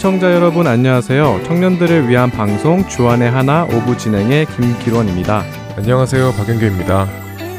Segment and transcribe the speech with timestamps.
[0.00, 1.42] 애청자 여러분 안녕하세요.
[1.44, 5.44] 청년들을 위한 방송 주안의 하나 오부 진행의 김기론입니다.
[5.76, 6.32] 안녕하세요.
[6.38, 7.06] 박영규입니다.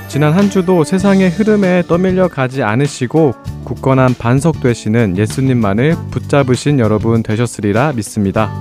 [0.07, 7.93] 지난 한 주도 세상의 흐름에 떠밀려 가지 않으시고 굳건한 반석 되시는 예수님만을 붙잡으신 여러분 되셨으리라
[7.93, 8.51] 믿습니다.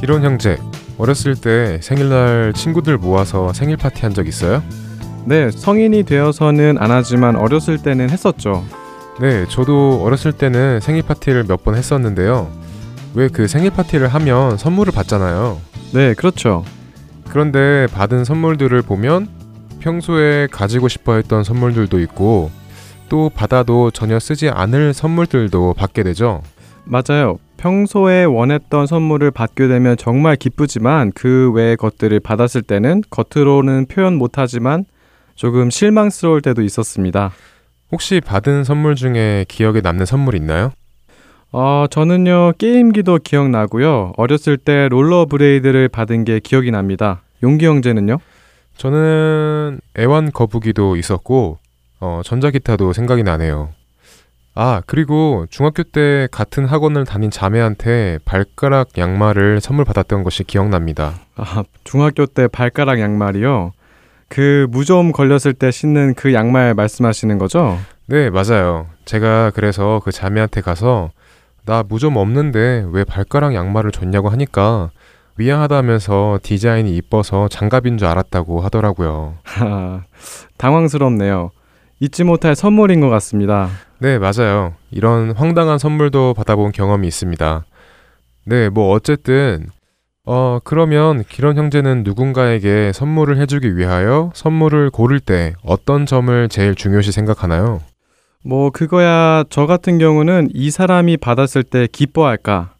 [0.00, 0.58] 기론 형제,
[0.98, 4.64] 어렸을 때 생일날 친구들 모아서 생일 파티 한 적 있어요?
[5.24, 8.64] 네, 성인이 되어서는 안 하지만 어렸을 때는 했었죠.
[9.20, 12.50] 네, 저도 어렸을 때는 생일 파티를 몇 번 했었는데요.
[13.14, 15.58] 왜 그 생일 파티를 하면 선물을 받잖아요.
[15.92, 16.64] 네, 그렇죠.
[17.28, 19.28] 그런데 받은 선물들을 보면
[19.80, 22.50] 평소에 가지고 싶어 했던 선물들도 있고
[23.08, 26.42] 또 받아도 전혀 쓰지 않을 선물들도 받게 되죠.
[26.84, 27.38] 맞아요.
[27.58, 34.84] 평소에 원했던 선물을 받게 되면 정말 기쁘지만 그 외의 것들을 받았을 때는 겉으로는 표현 못하지만
[35.42, 37.32] 조금 실망스러울 때도 있었습니다.
[37.90, 40.70] 혹시 받은 선물 중에 기억에 남는 선물 있나요?
[41.50, 44.12] 어, 저는요, 게임기도 기억나고요.
[44.16, 47.22] 어렸을 때 롤러 브레이드를 받은 게 기억이 납니다.
[47.42, 48.18] 용기 형제는요?
[48.76, 51.58] 저는 애완 거북이도 있었고,
[51.98, 53.70] 어, 전자기타도 생각이 나네요.
[54.54, 61.14] 아, 그리고 중학교 때 같은 학원을 다닌 자매한테 발가락 양말을 선물 받았던 것이 기억납니다.
[61.34, 63.72] 아, 중학교 때 발가락 양말이요?
[64.32, 67.76] 그 무좀 걸렸을 때 신는 그 양말 말씀하시는 거죠?
[68.06, 68.86] 네, 맞아요.
[69.04, 71.10] 제가 그래서 그 자매한테 가서
[71.66, 74.90] 나 무좀 없는데 왜 발가락 양말을 줬냐고 하니까
[75.36, 79.34] 미안하다면서 디자인이 이뻐서 장갑인 줄 알았다고 하더라고요.
[79.42, 80.02] 하,
[80.56, 81.50] 당황스럽네요.
[82.00, 83.68] 잊지 못할 선물인 것 같습니다.
[83.98, 84.72] 네, 맞아요.
[84.90, 87.66] 이런 황당한 선물도 받아본 경험이 있습니다.
[88.46, 89.66] 네, 뭐 어쨌든
[90.24, 97.10] 어, 그러면 기런 형제는 누군가에게 선물을 해주기 위하여 선물을 고를 때 어떤 점을 제일 중요시
[97.10, 97.80] 생각하나요?
[98.44, 102.74] 뭐 그거야 저 같은 경우는 이 사람이 받았을 때 기뻐할까,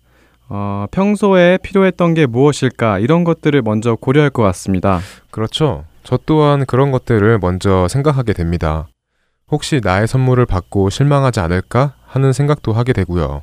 [0.49, 5.01] 어, 평소에 필요했던 게 무엇일까 이런 것들을 먼저 고려할 것 같습니다.
[5.31, 5.85] 그렇죠.
[6.05, 8.87] 저 또한 그런 것들을 먼저 생각하게 됩니다.
[9.51, 13.43] 혹시 나의 선물을 받고 실망하지 않을까 하는 생각도 하게 되고요.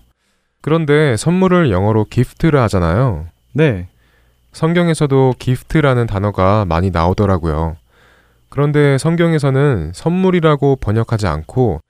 [0.61, 3.27] 그런데 선물을 영어로 gift를 하잖아요.
[3.53, 3.87] 네.
[4.51, 7.77] 성경에서도 gift라는 단어가 많이 나오더라고요.
[8.49, 11.81] 그런데 성경에서는 선물이라고 번역하지 않고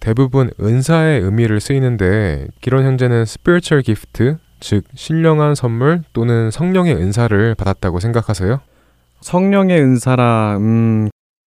[0.00, 8.00] 대부분 은사의 의미를 쓰이는데 기론 형제는 spiritual gift, 즉 신령한 선물 또는 성령의 은사를 받았다고
[8.00, 8.60] 생각하세요?
[9.20, 11.08] 성령의 은사라, 음,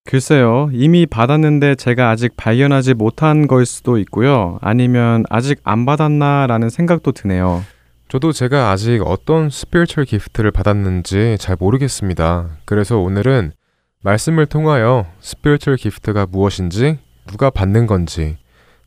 [0.05, 0.69] 글쎄요.
[0.73, 4.57] 이미 받았는데 제가 아직 발견하지 못한 걸 수도 있고요.
[4.61, 7.63] 아니면 아직 안 받았나라는 생각도 드네요.
[8.11, 12.57] 저도 제가 아직 어떤 spiritual gift를 받았는지 잘 모르겠습니다.
[12.65, 13.53] 그래서 오늘은
[14.03, 18.37] 말씀을 통하여 spiritual gift가 무엇인지, 누가 받는 건지,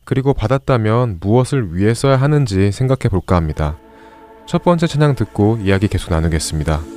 [0.03, 3.79] 그리고 받았다면 무엇을 위해 써야 하는지 생각해 볼까 합니다.
[4.45, 6.94] 첫 번째 찬양 듣고 이야기 계속 나누겠습니다.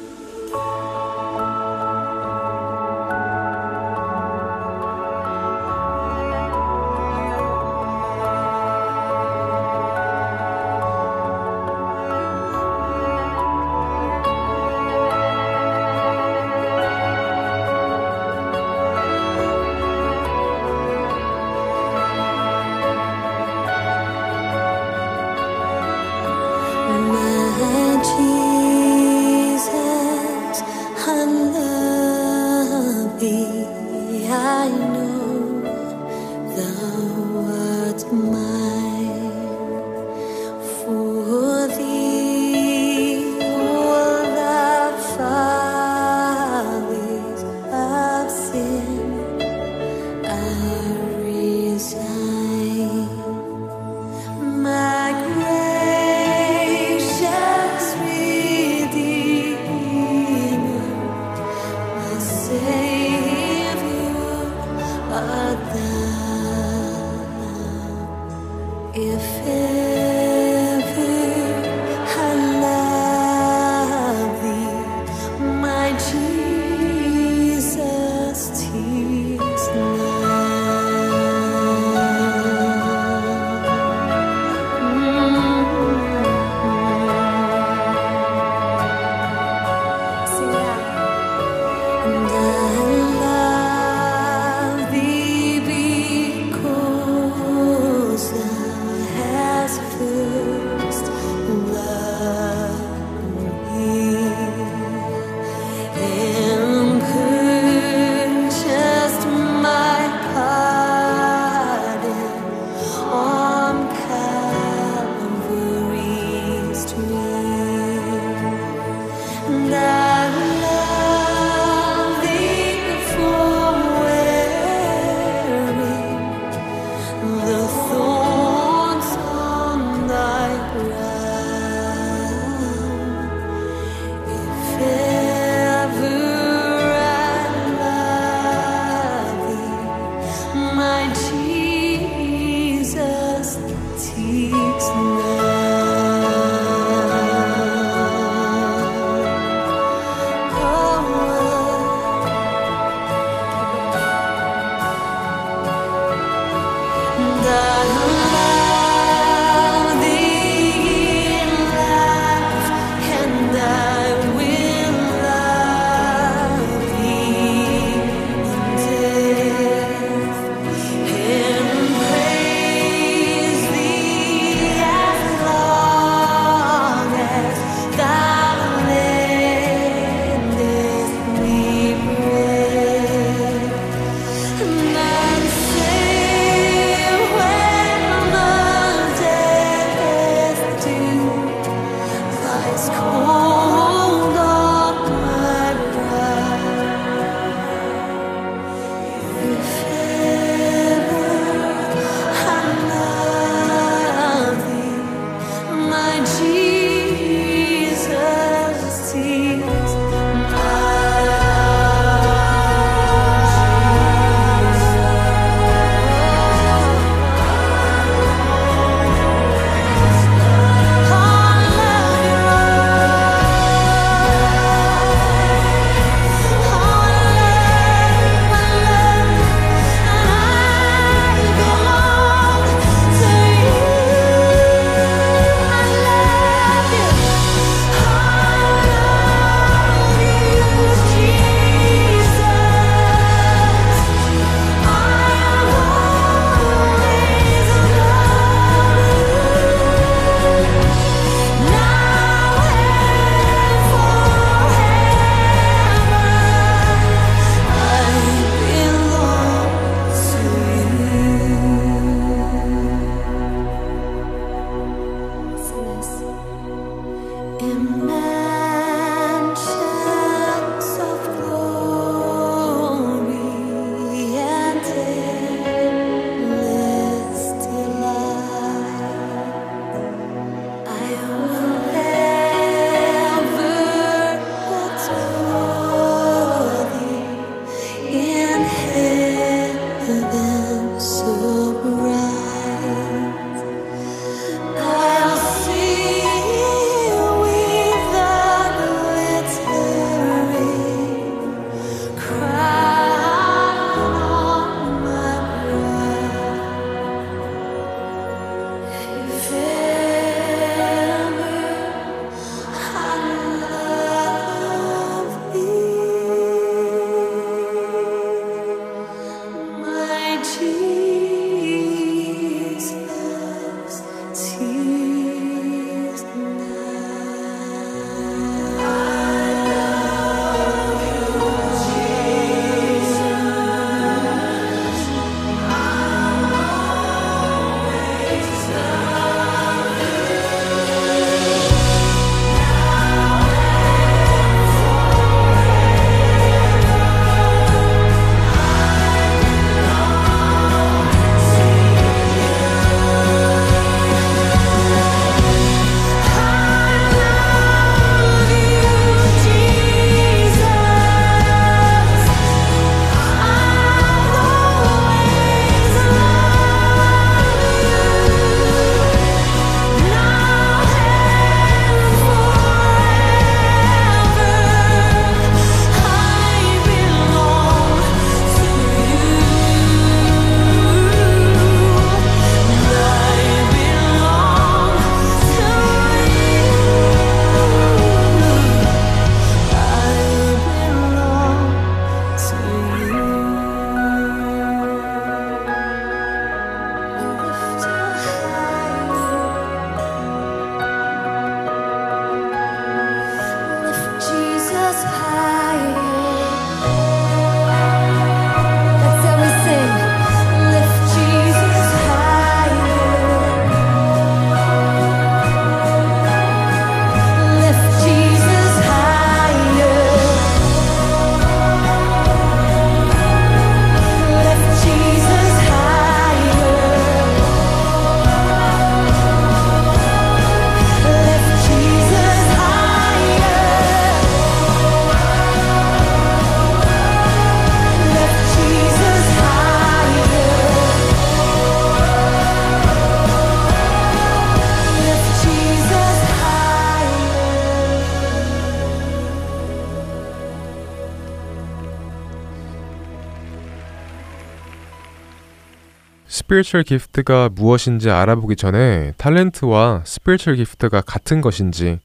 [456.48, 461.98] spiritual gift가 무엇인지 알아보기 전에 talent와 spiritual gift가 같은 것인지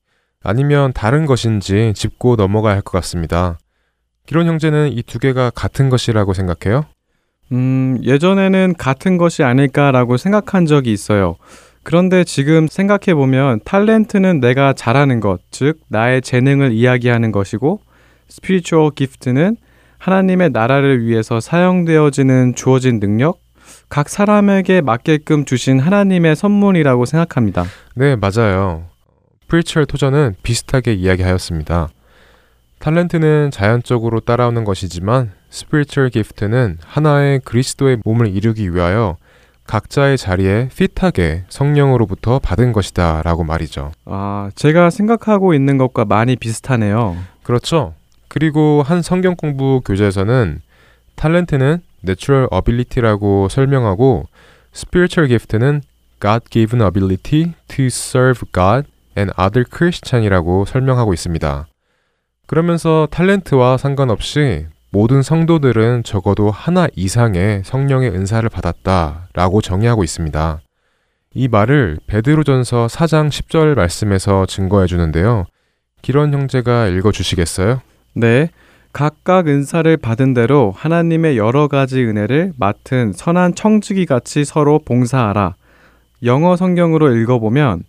[0.44, 3.58] 아니면 다른 것인지 짚고 넘어가야 할 것 같습니다.
[4.26, 6.84] 기론 형제는 이 두 개가 같은 것이라고 생각해요?
[7.54, 11.38] 음, 예전에는 같은 것이 아닐까라고 생각한 적이 있어요.
[11.84, 17.80] 그런데 지금 생각해 보면 talent는 내가 잘하는 것, 즉 나의 재능을 이야기하는 것이고
[18.28, 19.56] spiritual gift는
[20.00, 23.43] 하나님의 나라를 위해서 사용되어지는 주어진 능력,
[23.90, 27.66] 각 사람에게 맞게끔 주신 하나님의 선물이라고 생각합니다.
[27.96, 28.86] 네, 맞아요.
[29.48, 31.90] preacher 토저는 비슷하게 이야기하였습니다.
[32.80, 39.18] talent는 자연적으로 따라오는 것이지만 spiritual gift는 하나의 그리스도의 몸을 이루기 위하여
[39.68, 43.92] 각자의 자리에 fit하게 성령으로부터 받은 것이다 라고 말이죠.
[44.06, 47.16] 아, 제가 생각하고 있는 것과 많이 비슷하네요.
[47.44, 47.94] 그렇죠.
[48.28, 50.60] 그리고 한 성경 공부 교재에서는
[51.16, 54.28] 탤런트는 natural ability라고 설명하고
[54.76, 55.82] spiritual gift는
[56.22, 61.68] God given ability to serve God and other Christian이라고 설명하고 있습니다.
[62.48, 70.62] 그러면서 탤런트와 상관없이 모든 성도들은 적어도 하나 이상의 성령의 은사를 받았다라고 정의하고 있습니다.
[71.34, 75.46] 이 말을 베드로전서 4장 10절 말씀에서 증거해 주는데요.
[76.04, 77.82] 기론 형제가 읽어 주시겠어요?
[78.14, 78.50] 네.
[78.94, 85.56] 각각 은사를 받은 대로 하나님의 여러 가지 은혜를 맡은 선한 청지기 같이 서로 봉사하라.
[86.24, 87.84] 영어 성경으로 읽어보면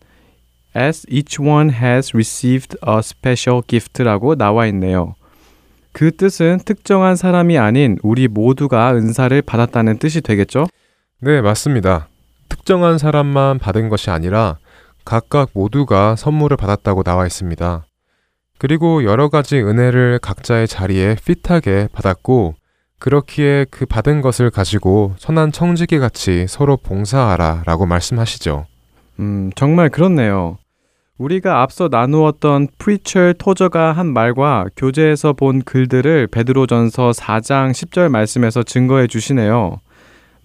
[0.75, 5.15] As each one has received a special gift라고 나와 있네요.
[5.93, 10.67] 그 뜻은 특정한 사람이 아닌 우리 모두가 은사를 받았다는 뜻이 되겠죠?
[11.21, 12.09] 네, 맞습니다.
[12.49, 14.57] 특정한 사람만 받은 것이 아니라
[15.05, 17.85] 각각 모두가 선물을 받았다고 나와 있습니다.
[18.65, 22.55] 그리고 여러 가지 은혜를 각자의 자리에 핏하게 받았고,
[22.99, 28.65] 그렇기에 그 받은 것을 가지고 선한 청지기 같이 서로 봉사하라 라고 말씀하시죠.
[29.21, 30.57] 음, 정말 그렇네요.
[31.19, 39.09] 우리가 앞서 나누었던 프리처 토저가 한 말과 교재에서 본 글들을 베드로전서 4장 10절 말씀에서 증거해
[39.09, 39.79] 주시네요.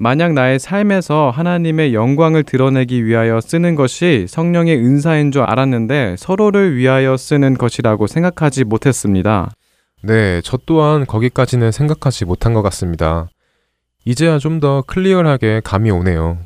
[0.02, 7.18] 만약 나의 삶에서 하나님의 영광을 드러내기 위하여 쓰는 것이 성령의 은사인 줄 알았는데 서로를 위하여
[7.18, 9.52] 쓰는 것이라고 생각하지 못했습니다.
[10.02, 13.28] 네, 저 또한 거기까지는 생각하지 못한 것 같습니다.
[14.06, 16.38] 이제야 좀 더 clear하게 감이 오네요.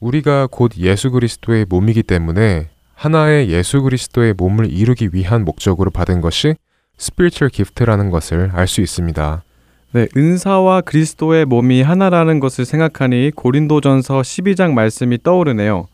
[0.00, 6.56] 우리가 곧 예수 그리스도의 몸이기 때문에 하나의 예수 그리스도의 몸을 이루기 위한 목적으로 받은 것이
[6.98, 9.44] spiritual gift라는 것을 알 수 있습니다.
[9.92, 15.86] 네, 은사와 그리스도의 몸이 하나라는 것을 생각하니 고린도전서 12장 말씀이 떠오르네요.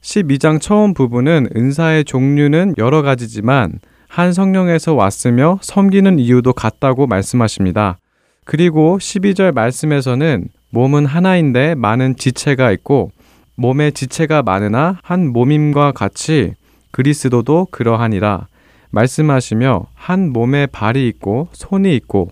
[0.00, 7.98] 12장 처음 부분은 은사의 종류는 여러 가지지만 한 성령에서 왔으며 섬기는 이유도 같다고 말씀하십니다.
[8.46, 13.10] 그리고 12절 말씀에서는 몸은 하나인데 많은 지체가 있고
[13.56, 16.54] 몸의 지체가 많으나 한 몸임과 같이
[16.92, 18.46] 그리스도도 그러하니라
[18.90, 22.30] 말씀하시며 한 몸에 발이 있고 손이 있고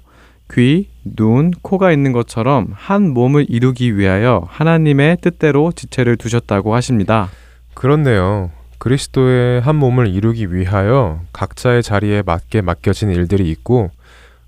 [0.53, 7.29] 귀, 눈, 코가 있는 것처럼 한 몸을 이루기 위하여 하나님의 뜻대로 지체를 두셨다고 하십니다.
[7.75, 8.51] 그렇네요.
[8.79, 13.91] 그리스도의 한 몸을 이루기 위하여 각자의 자리에 맞게 맡겨진 일들이 있고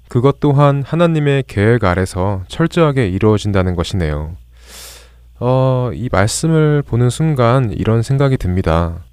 [0.08, 4.36] 그것 또한 하나님의 계획 아래서 철저하게 이루어진다는 것이네요.
[5.40, 9.04] 어, 이 말씀을 보는 순간 이런 생각이 듭니다.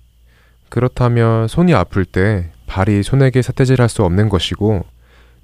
[0.70, 4.86] 그렇다면 손이 아플 때 발이 손에게 사태질할 수 없는 것이고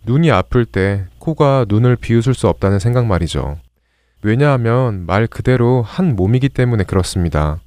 [0.06, 3.58] 눈이 아플 때 코가 눈을 비웃을 수 없다는 생각 말이죠.
[4.22, 7.60] 왜냐하면 말 그대로 한 몸이기 때문에 그렇습니다.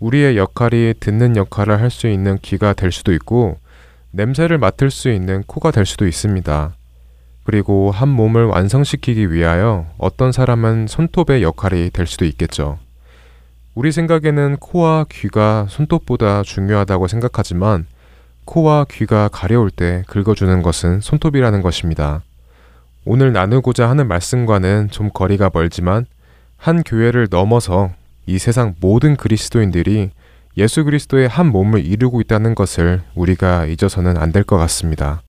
[0.00, 3.58] 우리의 역할이 듣는 역할을 할 수 있는 귀가 될 수도 있고
[4.12, 6.74] 냄새를 맡을 수 있는 코가 될 수도 있습니다.
[7.42, 12.78] 그리고 한 몸을 완성시키기 위하여 어떤 사람은 손톱의 역할이 될 수도 있겠죠.
[13.74, 17.86] 우리 생각에는 코와 귀가 손톱보다 중요하다고 생각하지만
[18.44, 22.22] 코와 귀가 가려울 때 긁어주는 것은 손톱이라는 것입니다.
[23.04, 26.06] 오늘 나누고자 하는 말씀과는 좀 거리가 멀지만
[26.56, 27.90] 한 교회를 넘어서
[28.26, 30.10] 이 세상 모든 그리스도인들이
[30.56, 35.22] 예수 그리스도의 한 몸을 이루고 있다는 것을 우리가 잊어서는 안 될 것 같습니다.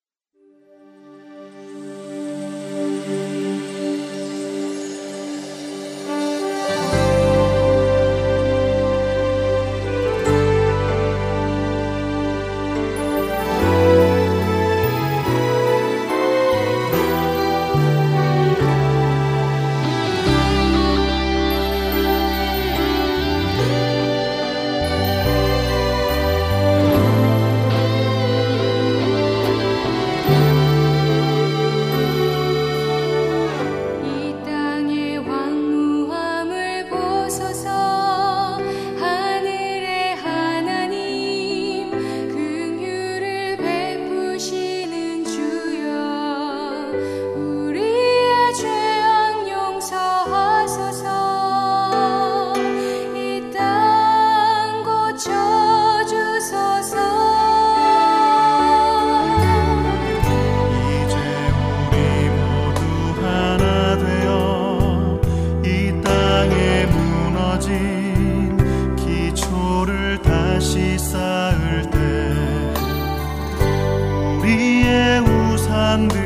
[75.96, 76.25] 우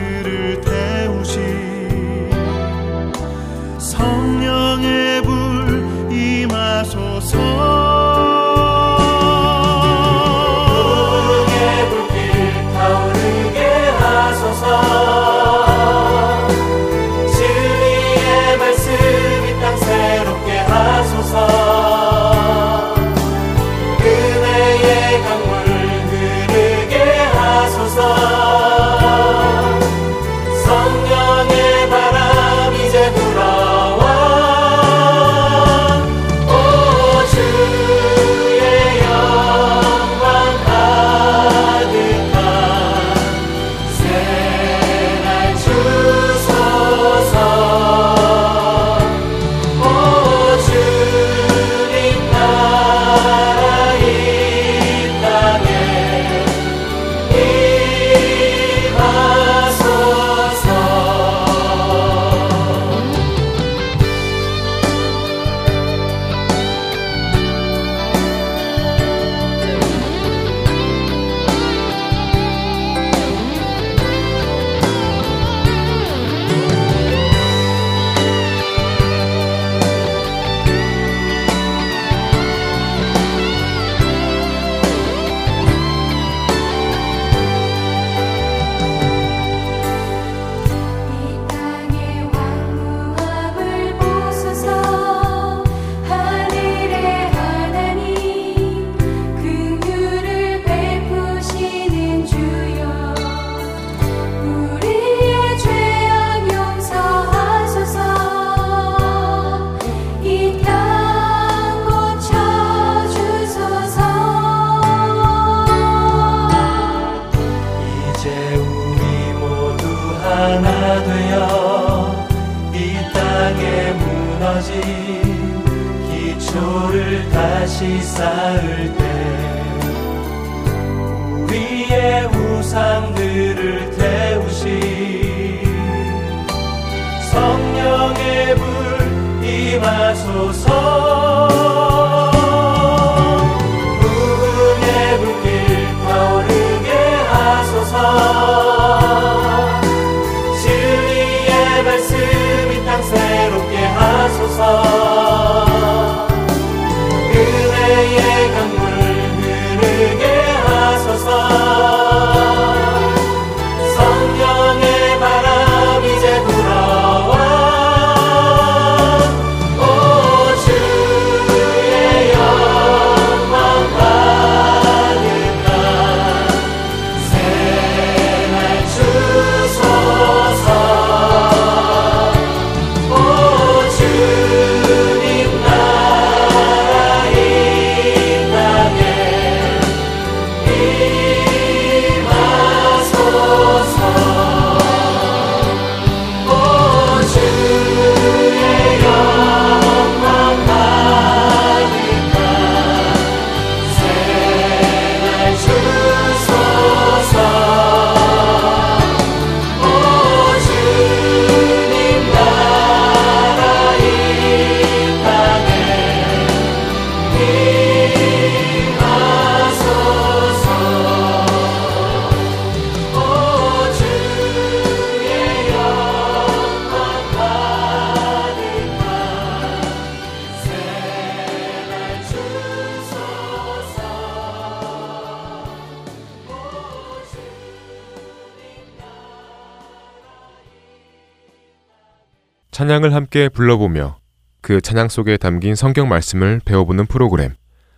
[242.89, 244.17] 찬양을 함께 불러보며
[244.61, 247.53] 그 찬양 속에 담긴 성경 말씀을 배워보는 프로그램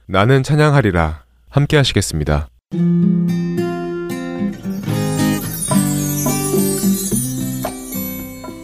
[0.05, 2.49] 나는 찬양하리라 함께 하시겠습니다.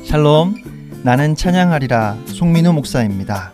[0.03, 3.53] 샬롬, 나는 찬양하리라 송민우 목사입니다.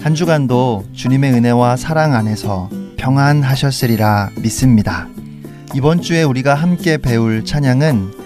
[0.00, 5.08] 한 주간도 주님의 은혜와 사랑 안에서 평안하셨으리라 믿습니다.
[5.74, 8.17] 이번 주에 우리가 함께 배울 찬양은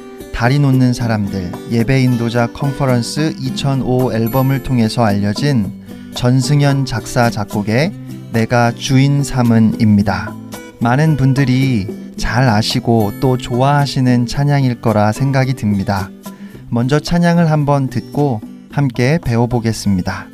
[0.43, 5.71] 다리 놓는 사람들 예배 인도자 컨퍼런스 2005 앨범을 통해서 알려진
[6.17, 7.93] 전승현 작사 작곡의
[8.33, 10.35] 내가 주인 삼은입니다.
[10.81, 16.11] 많은 분들이 잘 아시고 또 좋아하시는 찬양일 거라 생각이 듭니다.
[16.71, 18.41] 먼저 찬양을 한번 듣고
[18.73, 20.32] 함께 배워보겠습니다.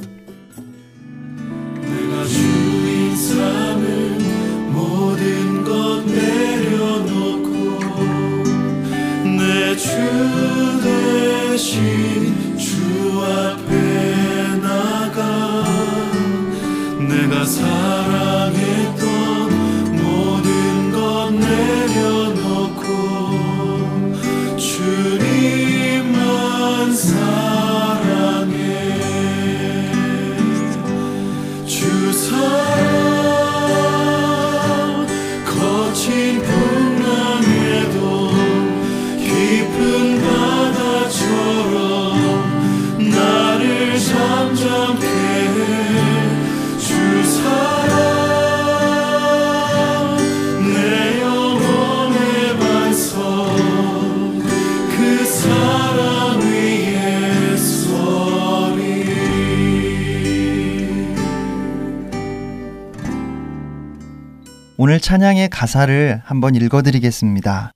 [64.99, 67.71] 오늘 찬양의 가사를 한번 읽어드리겠습니다.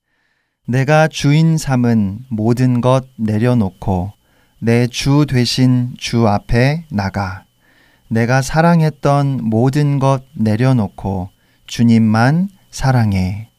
[0.67, 4.11] 내가 주인 삼은 모든 것 내려놓고
[4.59, 7.45] 내주 되신 주 앞에 나가.
[8.09, 11.29] 내가 사랑했던 모든 것 내려놓고
[11.69, 13.51] 주님만 사랑해.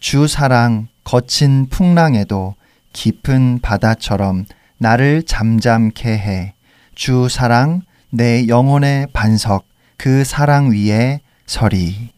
[0.00, 2.56] 주 사랑 거친 풍랑에도
[2.92, 4.44] 깊은 바다처럼
[4.78, 6.54] 나를 잠잠케 해.
[6.96, 12.17] 주 사랑 내 영혼의 반석 그 사랑 위에 서리.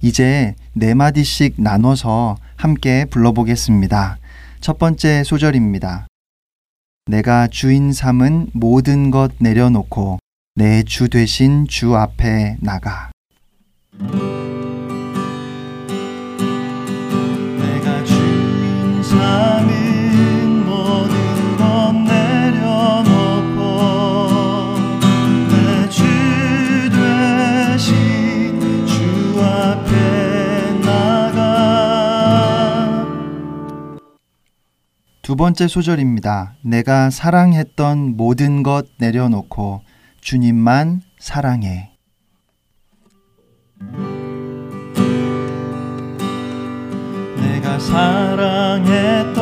[0.00, 4.18] 이제 네 마디씩 나눠서 함께 불러보겠습니다.
[4.60, 6.06] 첫 번째 소절입니다.
[7.06, 10.18] 내가 주인 삼은 모든 것 내려놓고
[10.54, 13.10] 내주 되신 주 앞에 나가.
[35.28, 36.54] 두 번째 소절입니다.
[36.62, 39.82] 내가 사랑했던 모든 것 내려놓고
[40.22, 41.90] 주님만 사랑해.
[47.36, 49.34] 내가 사랑했던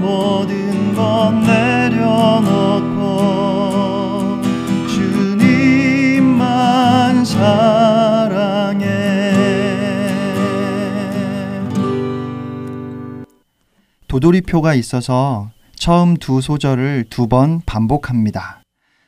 [0.00, 2.40] 모든 것 내려놓고
[6.18, 7.99] 주님만 사랑해
[14.10, 18.60] 도돌이표가 있어서 처음 두 소절을 두 번 반복합니다.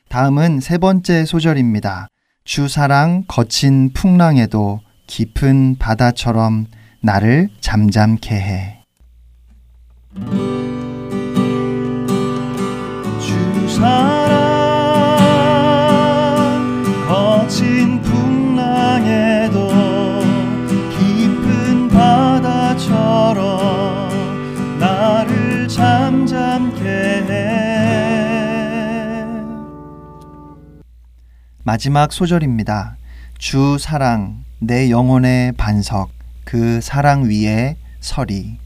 [0.07, 2.07] 다음은 세 번째 소절입니다.
[2.45, 6.67] 주 사랑 거친 풍랑에도 깊은 바다처럼
[7.01, 8.83] 나를 잠잠케 해.
[13.19, 14.22] 주사
[31.65, 32.97] 마지막 소절입니다.
[33.37, 36.09] 주 사랑 내 영혼의 반석
[36.43, 38.57] 그 사랑 위에 서리.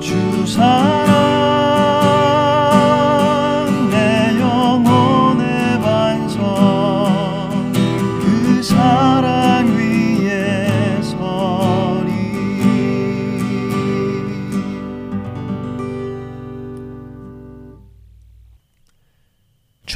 [0.00, 0.85] 주 사랑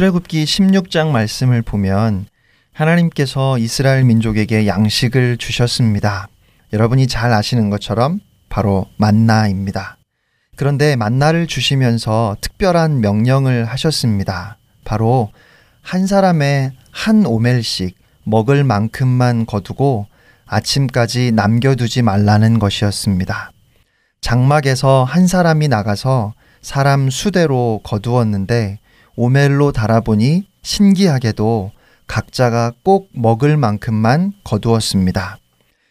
[0.01, 2.25] 출애굽기 16장 말씀을 보면
[2.73, 6.29] 하나님께서 이스라엘 민족에게 양식을 주셨습니다.
[6.73, 9.99] 여러분이 잘 아시는 것처럼 바로 만나입니다.
[10.57, 14.57] 그런데 만나를 주시면서 특별한 명령을 하셨습니다.
[14.87, 15.33] 바로
[15.83, 20.07] 한 사람의 한 오멜씩 먹을 만큼만 거두고
[20.47, 23.53] 아침까지 남겨두지 말라는 것이었습니다.
[24.23, 26.33] 장막에서 한 사람이 나가서
[26.63, 28.79] 사람 수대로 거두었는데
[29.23, 31.73] 오멜로 달아보니 신기하게도
[32.07, 35.37] 각자가 꼭 먹을 만큼만 거두었습니다.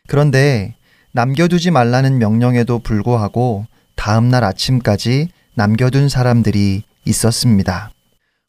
[0.07, 0.73] 그런데
[1.11, 7.91] 남겨두지 말라는 명령에도 불구하고 다음날 아침까지 남겨둔 사람들이 있었습니다.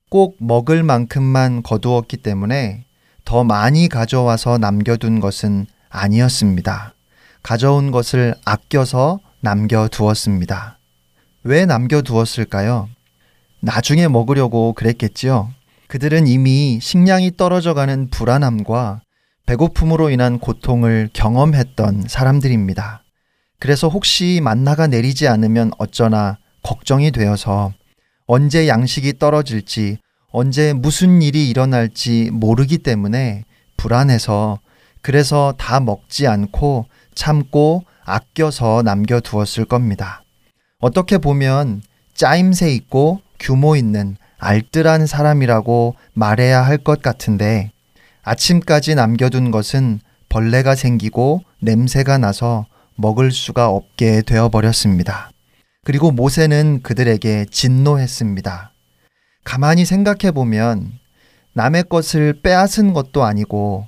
[0.09, 2.85] 꼭 먹을 만큼만 거두었기 때문에
[3.27, 6.95] 더 많이 가져와서 남겨둔 것은 아니었습니다.
[7.43, 10.79] 가져온 것을 아껴서 남겨두었습니다.
[11.45, 12.89] 왜 남겨두었을까요?
[13.61, 15.51] 나중에 먹으려고 그랬겠지요.
[15.89, 19.03] 그들은 이미 식량이 떨어져 가는 불안함과
[19.47, 23.03] 배고픔으로 인한 고통을 경험했던 사람들입니다.
[23.59, 27.73] 그래서 혹시 만나가 내리지 않으면 어쩌나 걱정이 되어서
[28.27, 29.99] 언제 양식이 떨어질지,
[30.31, 33.45] 언제 무슨 일이 일어날지 모르기 때문에
[33.77, 34.61] 불안해서
[35.03, 40.23] 그래서 다 먹지 않고 참고 아껴서 남겨두었을 겁니다.
[40.79, 41.83] 어떻게 보면
[42.15, 47.73] 짜임새 있고 규모 있는 알뜰한 사람이라고 말해야 할 것 같은데
[48.23, 55.31] 아침까지 남겨둔 것은 벌레가 생기고 냄새가 나서 먹을 수가 없게 되어버렸습니다.
[55.85, 58.73] 그리고 모세는 그들에게 진노했습니다.
[59.45, 60.93] 가만히 생각해 보면
[61.55, 63.87] 남의 것을 빼앗은 것도 아니고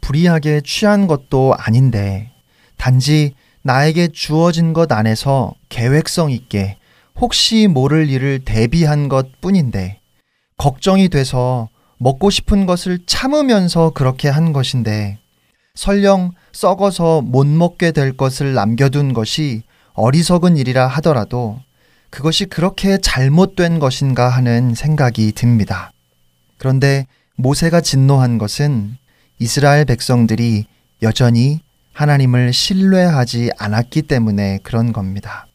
[0.00, 2.32] 불이하게 취한 것도 아닌데
[2.78, 6.77] 단지 나에게 주어진 것 안에서 계획성 있게
[7.20, 10.00] 혹시 모를 일을 대비한 것 뿐인데
[10.56, 15.18] 걱정이 돼서 먹고 싶은 것을 참으면서 그렇게 한 것인데
[15.74, 19.62] 설령 썩어서 못 먹게 될 것을 남겨둔 것이
[19.94, 21.58] 어리석은 일이라 하더라도
[22.10, 25.92] 그것이 그렇게 잘못된 것인가 하는 생각이 듭니다.
[26.56, 28.96] 그런데 모세가 진노한 것은
[29.38, 30.66] 이스라엘 백성들이
[31.02, 31.60] 여전히
[31.92, 35.46] 하나님을 신뢰하지 않았기 때문에 그런 겁니다.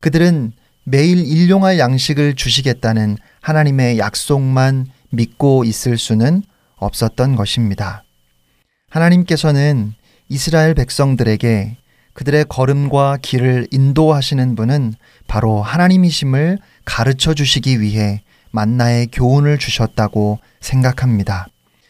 [0.00, 0.52] 그들은
[0.84, 6.42] 매일 일용할 양식을 주시겠다는 하나님의 약속만 믿고 있을 수는
[6.76, 8.04] 없었던 것입니다.
[8.90, 9.94] 하나님께서는
[10.28, 11.76] 이스라엘 백성들에게
[12.12, 14.94] 그들의 걸음과 길을 인도하시는 분은
[15.26, 21.48] 바로 하나님이심을 가르쳐 주시기 위해 만나의 교훈을 주셨다고 생각합니다.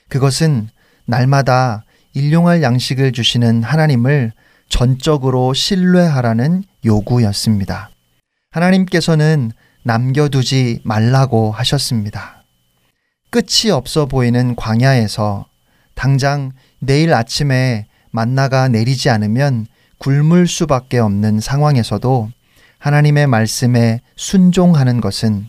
[0.09, 0.69] 그것은
[1.05, 4.33] 날마다 일용할 양식을 주시는 하나님을
[4.69, 7.91] 전적으로 신뢰하라는 요구였습니다.
[8.55, 9.51] 하나님께서는
[9.83, 12.45] 남겨두지 말라고 하셨습니다.
[13.31, 15.47] 끝이 없어 보이는 광야에서
[15.95, 19.67] 당장 내일 아침에 만나가 내리지 않으면
[19.99, 22.31] 굶을 수밖에 없는 상황에서도
[22.79, 25.49] 하나님의 말씀에 순종하는 것은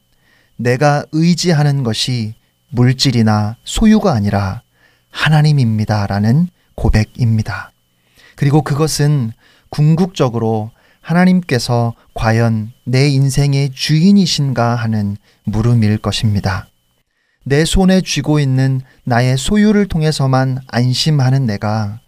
[0.56, 2.34] 내가 의지하는 것이
[2.70, 4.64] 물질이나 소유가 아니라
[5.12, 6.08] 하나님입니다.
[6.08, 7.72] 라는 고백입니다.
[8.36, 9.32] 그리고 그것은
[9.70, 10.72] 궁극적으로
[11.06, 16.68] 하나님께서 과연 내 인생의 주인이신가 하는 물음일 것입니다.
[17.44, 22.00] 내 손에 쥐고 있는 나의 소유를 통해서만 안심하는 내가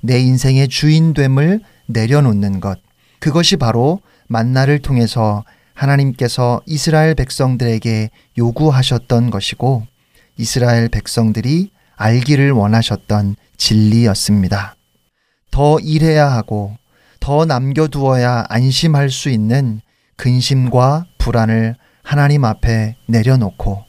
[0.00, 2.78] 내 인생의 주인됨을 내려놓는 것.
[3.18, 9.86] 그것이 바로 만나를 통해서 하나님께서 이스라엘 백성들에게 요구하셨던 것이고
[10.38, 14.76] 이스라엘 백성들이 알기를 원하셨던 진리였습니다.
[15.50, 16.76] 더 일해야 하고
[17.26, 19.80] 더 남겨두어야 안심할 수 있는
[20.14, 23.82] 근심과 불안을 하나님 앞에 내려놓고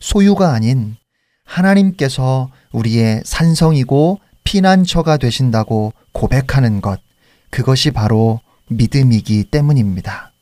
[0.00, 0.96] 소유가 아닌
[1.44, 7.02] 하나님께서 우리의 산성이고 피난처가 되신다고 고백하는 것,
[7.50, 10.32] 그것이 바로 믿음이기 때문입니다.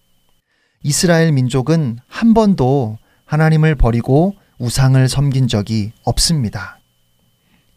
[0.84, 6.78] 이스라엘 민족은 한 번도 하나님을 버리고 우상을 섬긴 적이 없습니다.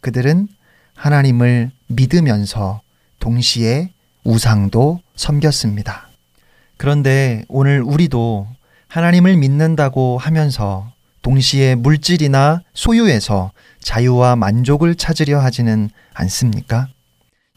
[0.01, 0.47] 그들은
[0.93, 2.81] 하나님을 믿으면서
[3.19, 6.09] 동시에 우상도 섬겼습니다.
[6.77, 8.47] 그런데 오늘 우리도
[8.87, 13.51] 하나님을 믿는다고 하면서 동시에 물질이나 소유에서
[13.81, 16.87] 자유와 만족을 찾으려 하지는 않습니까?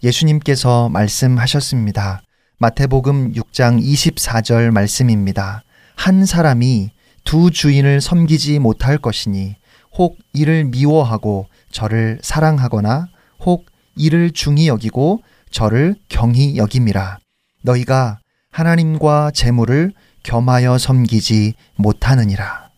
[0.03, 2.23] 예수님께서 말씀하셨습니다.
[2.59, 5.63] 마태복음 6장 24절 말씀입니다.
[5.95, 6.91] 한 사람이
[7.25, 9.57] 두 주인을 섬기지 못할 것이니
[9.93, 13.07] 혹 이를 미워하고 저를 사랑하거나
[13.41, 15.23] 혹 이를 중히 여기고
[15.53, 17.19] 저를 경히 여김이라.
[17.63, 18.19] 너희가
[18.51, 19.93] 하나님과 재물을
[20.25, 22.71] 겸하여 섬기지 못하느니라.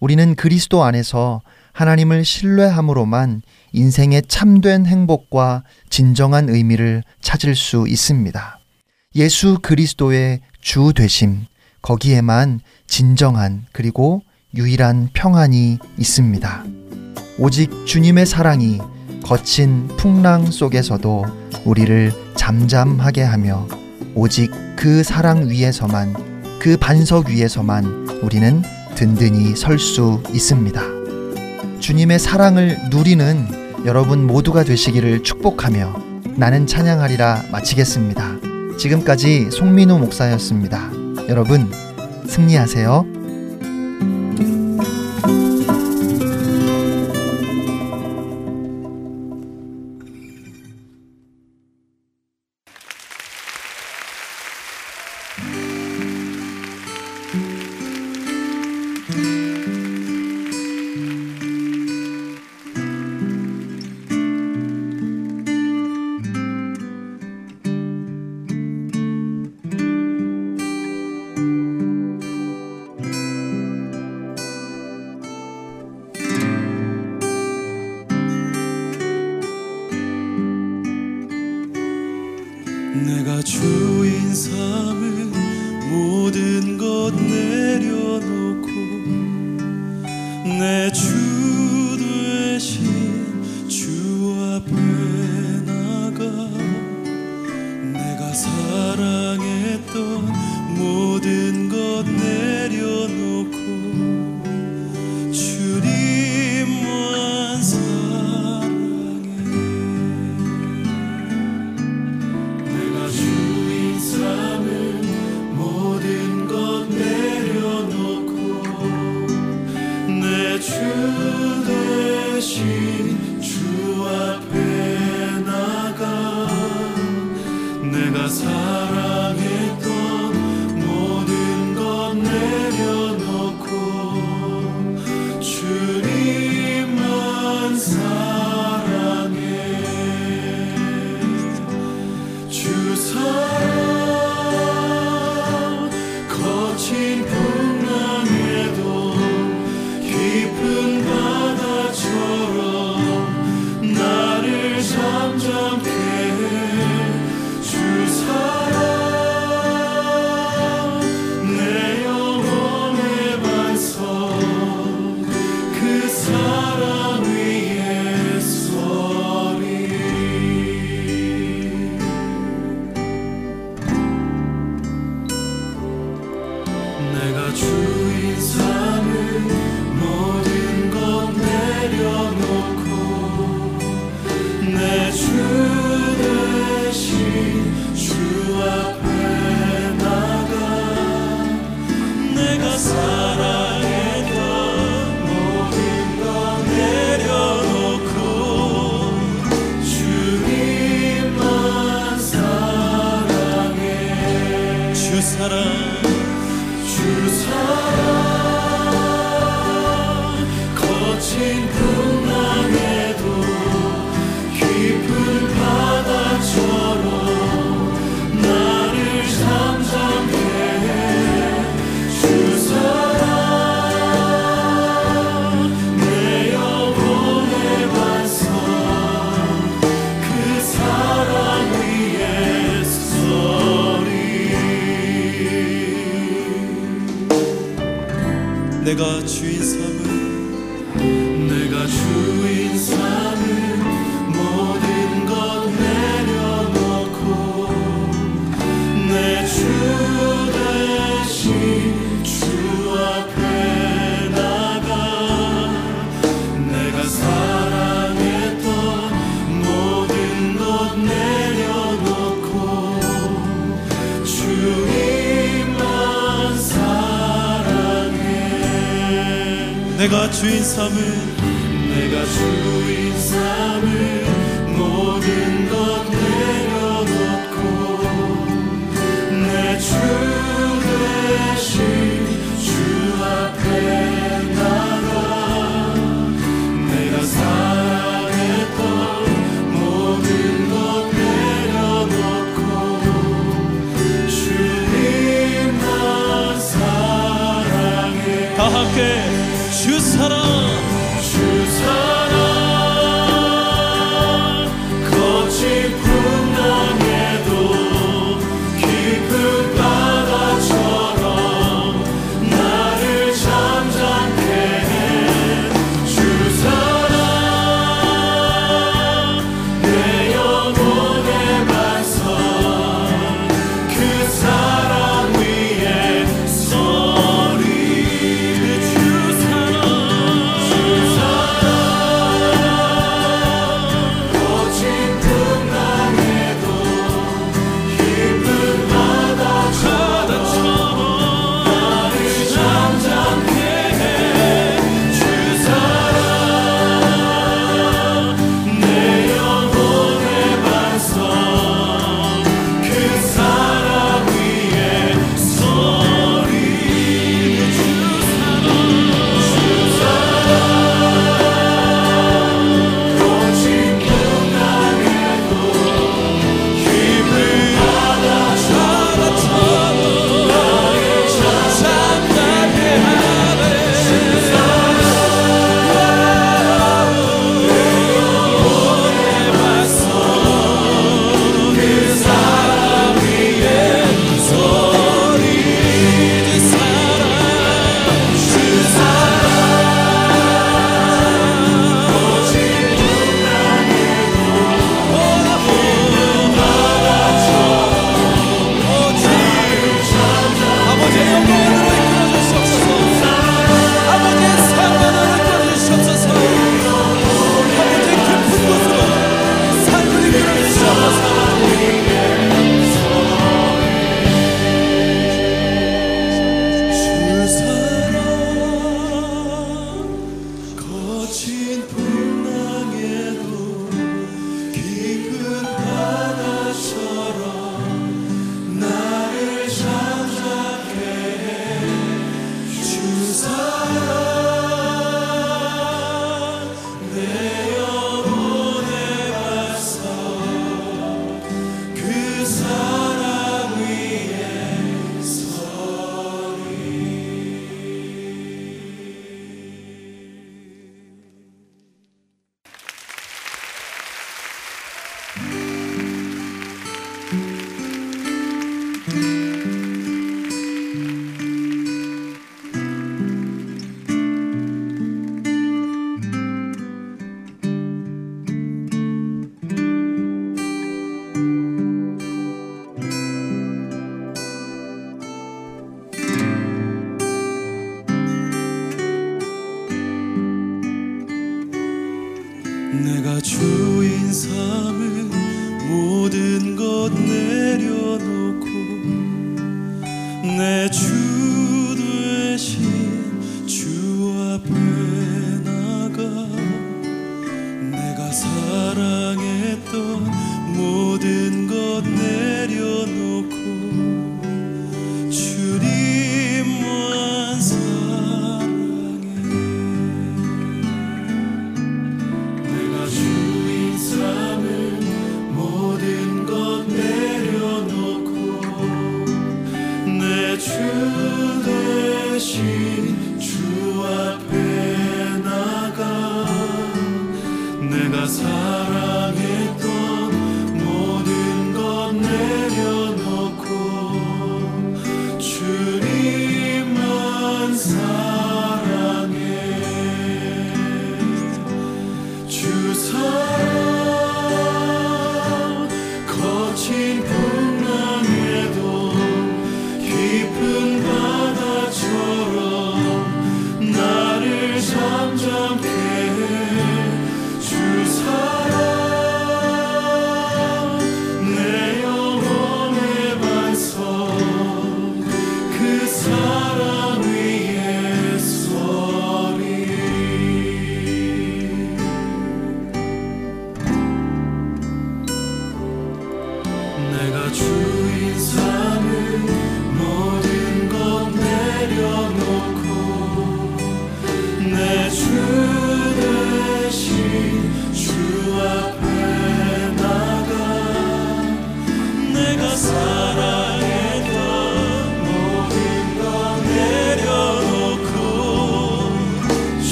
[0.00, 8.58] 우리는 그리스도 안에서 하나님을 신뢰함으로만 인생의 참된 행복과 진정한 의미를 찾을 수 있습니다.
[9.14, 11.46] 예수 그리스도의 주 되심,
[11.80, 14.22] 거기에만 진정한 그리고
[14.54, 16.64] 유일한 평안이 있습니다.
[17.38, 18.78] 오직 주님의 사랑이
[19.22, 21.24] 거친 풍랑 속에서도
[21.64, 23.66] 우리를 잠잠하게 하며
[24.14, 26.14] 오직 그 사랑 위에서만
[26.60, 28.62] 그 반석 위에서만 우리는
[28.94, 30.80] 든든히 설 수 있습니다.
[31.80, 33.46] 주님의 사랑을 누리는
[33.84, 35.94] 여러분 모두가 되시기를 축복하며
[36.36, 38.76] 나는 찬양하리라 마치겠습니다.
[38.78, 40.90] 지금까지 송민호 목사였습니다.
[41.28, 41.70] 여러분
[42.26, 43.21] 승리하세요.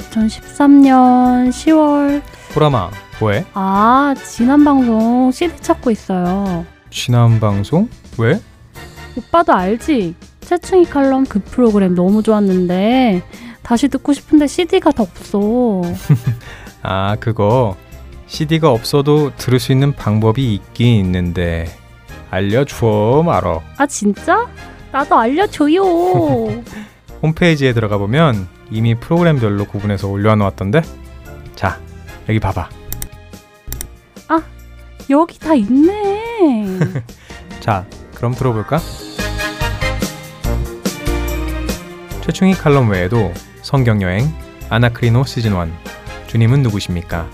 [0.00, 2.22] 2013년 10월.
[2.52, 2.90] 보람아,
[3.20, 3.44] 뭐해?
[3.54, 6.64] 아, 지난 방송 CD 찾고 있어요.
[6.90, 7.88] 지난 방송?
[8.18, 8.40] 왜?
[9.16, 10.14] 오빠도 알지?
[10.40, 13.22] 최충희 칼럼 그 프로그램 너무 좋았는데
[13.62, 15.82] 다시 듣고 싶은데 CD가 더 없어.
[16.82, 17.76] 아, 그거
[18.26, 21.68] CD가 없어도 들을 수 있는 방법이 있긴 있는데
[22.30, 23.62] 알려줘 말어.
[23.76, 24.48] 아 진짜?
[24.92, 25.82] 나도 알려줘요.
[27.22, 30.82] 홈페이지에 들어가 보면 이미 프로그램별로 구분해서 올려놓았던데.
[31.54, 31.80] 자,
[32.28, 32.80] 여기 봐봐.
[35.10, 36.78] 여기 다 있네.
[37.60, 38.80] 자, 그럼 들어볼까?
[42.20, 44.32] 최충희 칼럼 외에도 성경여행,
[44.68, 45.56] 아나크리노 시즌 1,
[46.28, 47.28] 주님은 누구십니까?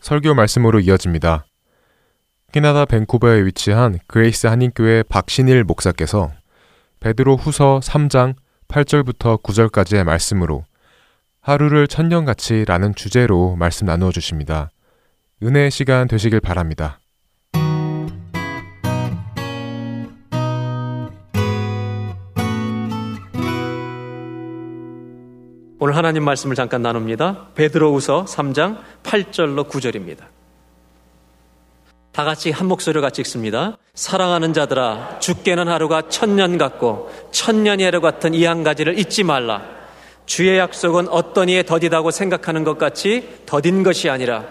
[0.00, 1.44] 설교 말씀으로 이어집니다.
[2.50, 6.32] 캐나다 밴쿠버에 위치한 그레이스 한인교회 박신일 목사께서
[7.00, 8.34] 베드로 후서 3장
[8.68, 10.64] 8절부터 9절까지의 말씀으로
[11.42, 14.70] 하루를 천년같이 라는 주제로 말씀 나누어 주십니다.
[15.42, 17.00] 은혜의 시간 되시길 바랍니다.
[25.80, 27.48] 오늘 하나님 말씀을 잠깐 나눕니다.
[27.54, 30.24] 베드로후서 3장 8절로 9절입니다.
[32.12, 33.76] 다 같이 한 목소리로 같이 읽습니다.
[33.94, 39.62] 사랑하는 자들아 죽게는 하루가 천년 같고 천년이 하루 같은 이 한 가지를 잊지 말라.
[40.26, 44.44] 주의 약속은 어떤 이에 더디다고 생각하는 것 같이 더딘 것이 아니라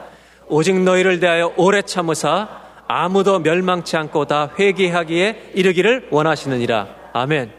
[0.47, 2.47] 오직 너희를 대하여 오래 참으사
[2.87, 6.87] 아무도 멸망치 않고 다 회개하기에 이르기를 원하시느니라.
[7.11, 7.51] 아멘.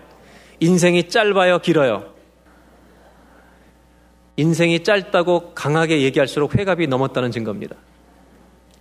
[0.61, 2.18] 인생이 짧아요, 길어요.
[4.39, 7.74] 인생이 짧다고 강하게 얘기할수록 회갑이 넘었다는 증거입니다.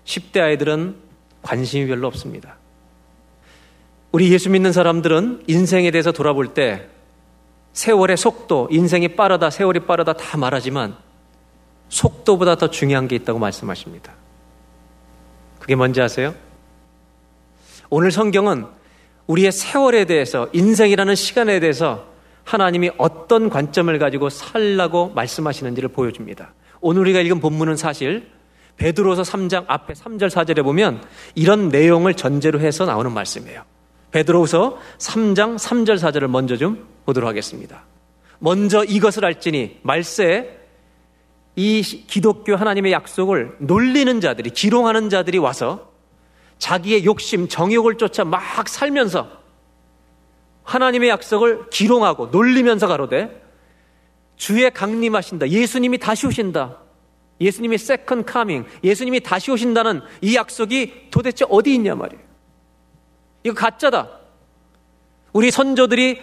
[0.06, 0.96] 10대 아이들은
[1.42, 2.58] 관심이 별로 없습니다.
[4.12, 6.88] 우리 예수 믿는 사람들은 인생에 대해서 돌아볼 때
[7.74, 10.96] 세월의 속도, 인생이 빠르다, 세월이 빠르다 다 말하지만
[11.90, 14.14] 속도보다 더 중요한 게 있다고 말씀하십니다.
[15.58, 16.36] 그게 뭔지 아세요?
[17.90, 18.68] 오늘 성경은
[19.26, 22.06] 우리의 세월에 대해서, 인생이라는 시간에 대해서
[22.48, 26.54] 하나님이 어떤 관점을 가지고 살라고 말씀하시는지를 보여줍니다.
[26.80, 28.30] 오늘 우리가 읽은 본문은 사실
[28.78, 31.04] 베드로서 3장 앞에 3절 4절에 보면
[31.36, 33.64] 이런 내용을 전제로 해서 나오는 말씀이에요.
[34.12, 37.84] 베드로서 3장 3절 4절을 먼저 좀 보도록 하겠습니다.
[38.40, 40.58] 먼저 이것을 알지니 말세에
[41.58, 45.92] 이 기독교 하나님의 약속을 놀리는 자들이 기롱하는 자들이 와서
[46.60, 49.37] 자기의 욕심 정욕을 쫓아 막 살면서
[50.68, 53.42] 하나님의 약속을 기롱하고 놀리면서 가로되
[54.36, 55.50] 주의 강림하신다.
[55.50, 56.78] 예수님이 다시 오신다.
[57.40, 62.22] 예수님이 second coming, 예수님이 다시 오신다는 이 약속이 도대체 어디 있냐 말이에요.
[63.44, 64.10] 이거 가짜다.
[65.32, 66.22] 우리 선조들이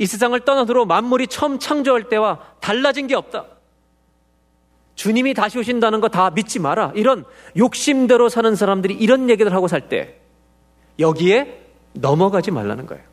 [0.00, 3.46] 이 세상을 떠나도록 만물이 처음 창조할 때와 달라진 게 없다.
[4.96, 6.92] 주님이 다시 오신다는 거 다 믿지 마라.
[6.94, 7.24] 이런
[7.56, 10.20] 욕심대로 사는 사람들이 이런 얘기를 하고 살 때
[10.98, 11.62] 여기에
[11.94, 13.07] 넘어가지 말라는 거예요.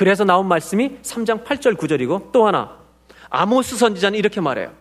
[0.00, 2.74] 그래서 나온 말씀이 3장 8절 9절이고 또 하나
[3.28, 4.72] 아모스 선지자는 이렇게 말해요.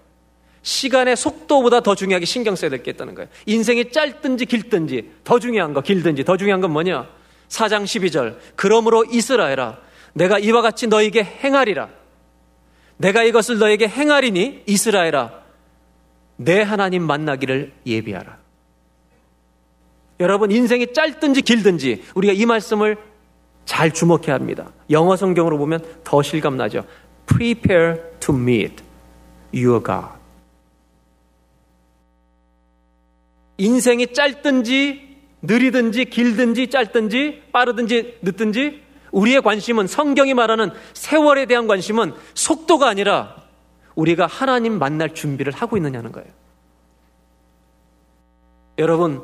[0.61, 3.28] 시간의 속도보다 더 중요하게 신경 써야 될 게 있다는 거예요.
[3.45, 7.09] 인생이 짧든지 길든지 더 중요한 거 길든지 더 중요한 건 뭐냐?
[7.49, 9.80] 4장 12절 그러므로 이스라엘아
[10.13, 11.89] 내가 이와 같이 너에게 행하리라.
[12.95, 15.34] 내가 이것을 너에게 행하리니 이스라엘아
[16.38, 18.38] 내 하나님 만나기를 예비하라.
[20.22, 23.09] 여러분 인생이 짧든지 길든지 우리가 이 말씀을
[23.70, 24.72] 잘 주목해야 합니다.
[24.89, 26.86] 영어 성경으로 보면 더 실감나죠.
[27.28, 28.84] Prepare to meet
[29.53, 30.09] your God.
[33.57, 42.88] 인생이 짧든지 느리든지 길든지 짧든지 빠르든지 늦든지 우리의 관심은 성경이 말하는 세월에 대한 관심은 속도가
[42.88, 43.36] 아니라
[43.93, 46.28] 우리가 하나님 만날 준비를 하고 있느냐는 거예요.
[48.80, 49.22] 여러분,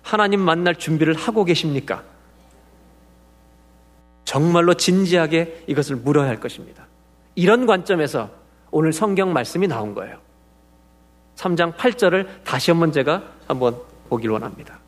[0.00, 2.04] 하나님 만날 준비를 하고 계십니까?
[4.24, 6.86] 정말로 진지하게 이것을 물어야 할 것입니다.
[7.34, 8.30] 이런 관점에서
[8.70, 10.18] 오늘 성경 말씀이 나온 거예요.
[11.36, 13.76] 3장 8절을 다시 한번 제가 한번
[14.08, 14.80] 보길 원합니다.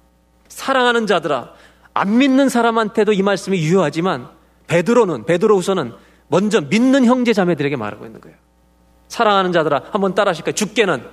[0.49, 1.53] 사랑하는 자들아,
[1.95, 4.29] 안 믿는 사람한테도 이 말씀이 유효하지만
[4.67, 5.93] 베드로는 베드로후서는
[6.29, 8.37] 먼저 믿는 형제 자매들에게 말하고 있는 거예요.
[9.09, 10.55] 사랑하는 자들아, 한번 따라 하실까요?
[10.55, 11.05] 죽게는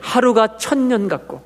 [0.00, 1.42] 하루가 천년 같고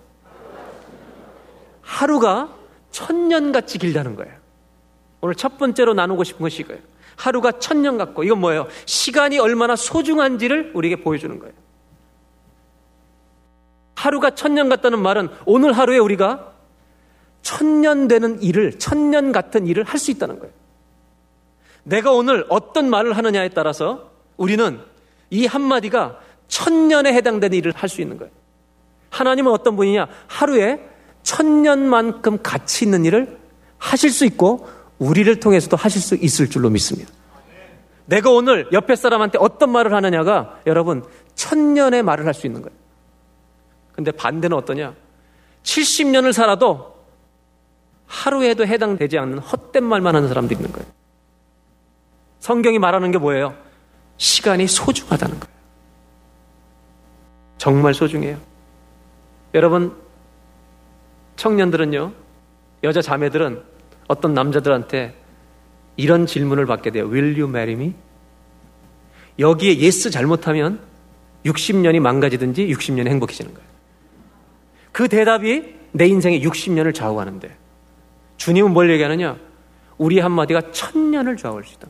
[1.83, 2.55] 하루가
[2.91, 4.38] 천년같이 길다는 거예요.
[5.21, 6.81] 오늘 첫 번째로 나누고 싶은 것이 이거예요.
[7.17, 8.69] 하루가 천년 같고 이건 뭐예요?
[8.87, 11.53] 시간이 얼마나 소중한지를 우리에게 보여주는 거예요.
[13.97, 16.53] 하루가 천년 같다는 말은 오늘 하루에 우리가
[17.43, 20.53] 천년 되는 일을 천년 같은 일을 할 수 있다는 거예요.
[21.83, 24.81] 내가 오늘 어떤 말을 하느냐에 따라서 우리는
[25.31, 28.31] 이 한마디가 천년에 해당되는 일을 할 수 있는 거예요.
[29.11, 30.07] 하나님은 어떤 분이냐?
[30.29, 30.87] 하루에
[31.23, 33.39] 천년만큼 가치 있는 일을
[33.79, 37.13] 하실 수 있고 우리를 통해서도 하실 수 있을 줄로 믿습니다.
[38.07, 42.77] 내가 오늘 옆에 사람한테 어떤 말을 하느냐가 여러분 천년의 말을 할 수 있는 거예요.
[43.93, 44.95] 근데 반대는 어떠냐?
[45.63, 46.97] 70년을 살아도
[48.07, 50.89] 하루에도 해당되지 않는 헛된 말만 하는 사람도 있는 거예요.
[52.39, 53.55] 성경이 말하는 게 뭐예요?
[54.17, 55.59] 시간이 소중하다는 거예요.
[57.59, 58.39] 정말 소중해요.
[59.55, 59.95] 여러분,
[61.37, 62.13] 청년들은요,
[62.85, 63.63] 여자 자매들은
[64.09, 65.15] 어떤 남자들한테
[65.97, 67.05] 이런 질문을 받게 돼요.
[67.05, 67.95] Will you marry me?
[69.39, 70.81] 여기에 yes 잘못하면
[71.45, 73.69] 60년이 망가지든지 60년이 행복해지는 거예요.
[74.93, 77.57] 그 대답이 내 인생의 60년을 좌우하는데
[78.37, 79.37] 주님은 뭘 얘기하느냐?
[79.97, 81.89] 우리 한마디가 천년을 좌우할 수 있다.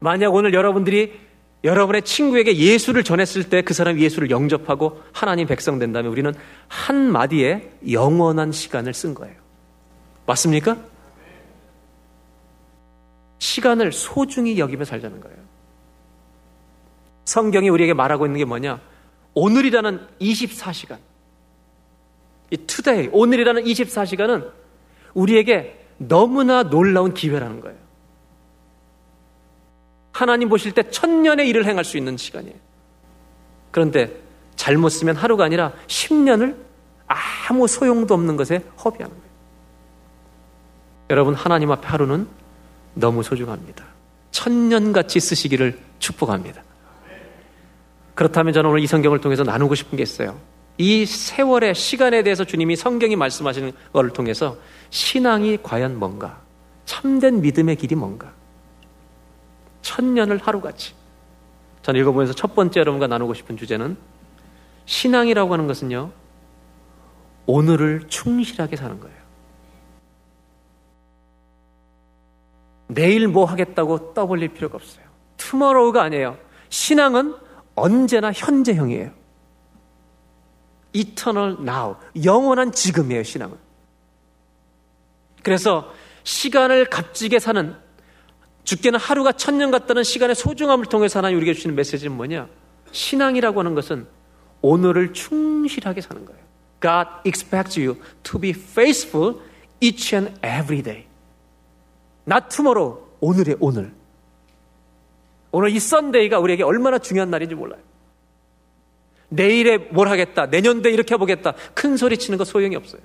[0.00, 1.18] 만약 오늘 여러분들이
[1.64, 6.34] 여러분의 친구에게 예수를 전했을 때 그 사람이 예수를 영접하고 하나님 백성 된다면 우리는
[6.68, 9.43] 한마디에 영원한 시간을 쓴 거예요.
[10.26, 10.76] 맞습니까?
[13.38, 15.36] 시간을 소중히 여기며 살자는 거예요.
[17.24, 18.80] 성경이 우리에게 말하고 있는 게 뭐냐?
[19.34, 20.98] 오늘이라는 24시간.
[22.50, 24.50] 이 today, 오늘이라는 24시간은
[25.14, 27.78] 우리에게 너무나 놀라운 기회라는 거예요.
[30.12, 32.56] 하나님 보실 때 천년의 일을 행할 수 있는 시간이에요.
[33.70, 34.22] 그런데
[34.54, 36.56] 잘못 쓰면 하루가 아니라 10년을
[37.06, 39.23] 아무 소용도 없는 것에 허비하는 거예요.
[41.14, 42.26] 여러분, 하나님 앞에 하루는
[42.94, 43.84] 너무 소중합니다.
[44.32, 46.60] 천년같이 쓰시기를 축복합니다.
[48.16, 50.36] 그렇다면 저는 오늘 이 성경을 통해서 나누고 싶은 게 있어요.
[50.76, 54.56] 이 세월의 시간에 대해서 주님이 성경이 말씀하시는 것을 통해서
[54.90, 56.40] 신앙이 과연 뭔가,
[56.84, 58.32] 참된 믿음의 길이 뭔가,
[59.82, 60.94] 천년을 하루같이.
[61.82, 63.96] 저는 읽어보면서 첫 번째 여러분과 나누고 싶은 주제는
[64.86, 66.10] 신앙이라고 하는 것은요,
[67.46, 69.23] 오늘을 충실하게 사는 거예요.
[72.86, 75.04] 내일 뭐 하겠다고 떠벌릴 필요가 없어요.
[75.36, 76.38] 투머로우가 아니에요.
[76.68, 77.34] 신앙은
[77.74, 79.10] 언제나 현재형이에요.
[80.92, 81.96] eternal now.
[82.24, 83.56] 영원한 지금이에요, 신앙은.
[85.42, 87.76] 그래서 시간을 값지게 사는
[88.64, 92.48] 죽게는 하루가 천년 같다는 시간의 소중함을 통해서 하나님 우리에게 주시는 메시지는 뭐냐?
[92.92, 94.06] 신앙이라고 하는 것은
[94.62, 96.40] 오늘을 충실하게 사는 거예요.
[96.80, 99.40] God expects you to be faithful
[99.80, 101.06] each and every day.
[102.26, 103.92] Not tomorrow, 오늘의 오늘.
[105.50, 107.80] 오늘 이 썬데이가 우리에게 얼마나 중요한 날인지 몰라요.
[109.28, 113.00] 내일에 뭘 하겠다, 내년도에 이렇게 해보겠다, 큰 소리 치는 거 소용이 없어요.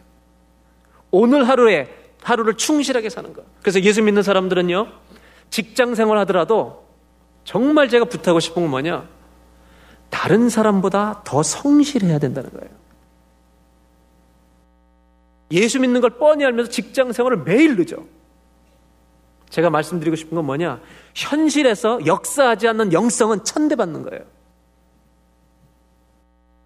[1.11, 1.87] 오늘 하루에
[2.21, 3.43] 하루를 충실하게 사는 거.
[3.61, 4.87] 그래서 예수 믿는 사람들은요,
[5.49, 6.85] 직장 생활 하더라도
[7.43, 9.07] 정말 제가 부탁하고 싶은 건 뭐냐?
[10.09, 12.69] 다른 사람보다 더 성실해야 된다는 거예요.
[15.51, 17.97] 예수 믿는 걸 뻔히 알면서 직장 생활을 매일 늦어.
[19.49, 20.79] 제가 말씀드리고 싶은 건 뭐냐?
[21.15, 24.23] 현실에서 역사하지 않는 영성은 천대받는 거예요.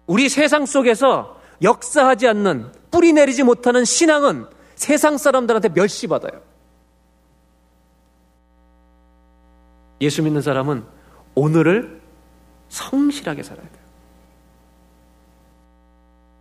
[0.06, 6.42] 우리 세상 속에서 역사하지 않는 뿌리 내리지 못하는 신앙은 세상 사람들한테 멸시받아요.
[10.00, 10.84] 예수 믿는 사람은
[11.34, 12.02] 오늘을
[12.68, 13.84] 성실하게 살아야 돼요.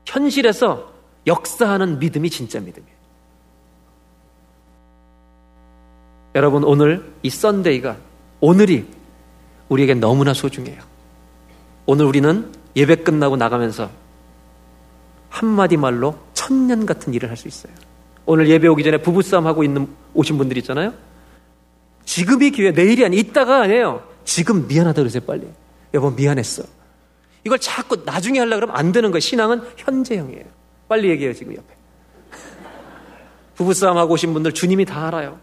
[0.06, 0.91] 현실에서
[1.26, 2.93] 역사하는 믿음이 진짜 믿음이에요.
[6.36, 7.98] 여러분, 오늘 이 썬데이가,
[8.40, 8.86] 오늘이
[9.70, 10.82] 우리에게 너무나 소중해요.
[11.86, 13.90] 오늘 우리는 예배 끝나고 나가면서
[15.30, 17.74] 한마디 말로 천년 같은 일을 할 수 있어요.
[18.26, 20.94] 오늘 예배 오기 전에 부부싸움 하고 있는, 오신 분들 있잖아요?
[22.06, 24.04] 지금이 기회, 내일이 아니, 이따가 아니에요.
[24.26, 25.48] 지금 미안하다 그러세요, 빨리.
[25.94, 26.64] 여보, 미안했어.
[27.44, 29.20] 이걸 자꾸 나중에 하려고 그러면 안 되는 거예요.
[29.20, 30.46] 신앙은 현재형이에요.
[30.88, 31.76] 빨리 얘기해요, 지금 옆에.
[33.56, 35.38] 부부싸움 하고 오신 분들 주님이 다 알아요.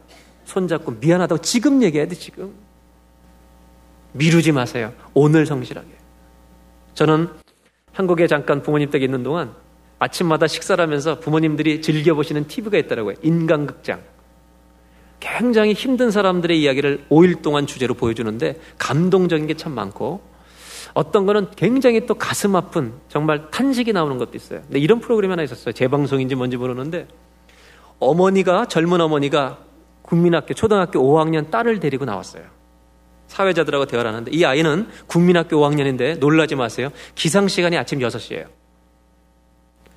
[0.50, 2.52] 손잡고 미안하다고 지금 얘기해야 돼, 지금.
[4.12, 4.92] 미루지 마세요.
[5.14, 5.88] 오늘 성실하게.
[6.94, 7.28] 저는
[7.92, 9.54] 한국에 잠깐 부모님 댁에 있는 동안
[10.00, 13.14] 아침마다 식사를 하면서 부모님들이 즐겨보시는 TV가 있더라고요.
[13.22, 14.00] 인간극장.
[15.20, 20.22] 굉장히 힘든 사람들의 이야기를 5일 동안 주제로 보여주는데 감동적인 게 참 많고
[20.94, 24.62] 어떤 거는 굉장히 또 가슴 아픈 정말 탄식이 나오는 것도 있어요.
[24.62, 25.72] 근데 이런 프로그램이 하나 있었어요.
[25.72, 27.06] 재방송인지 뭔지 모르는데
[28.00, 29.58] 어머니가 젊은 어머니가
[30.10, 32.42] 국민학교 초등학교 5학년 딸을 데리고 나왔어요.
[33.28, 36.90] 사회자들하고 대화를 하는데 이 아이는 국민학교 5학년인데 놀라지 마세요.
[37.14, 38.46] 기상 시간이 아침 6시예요.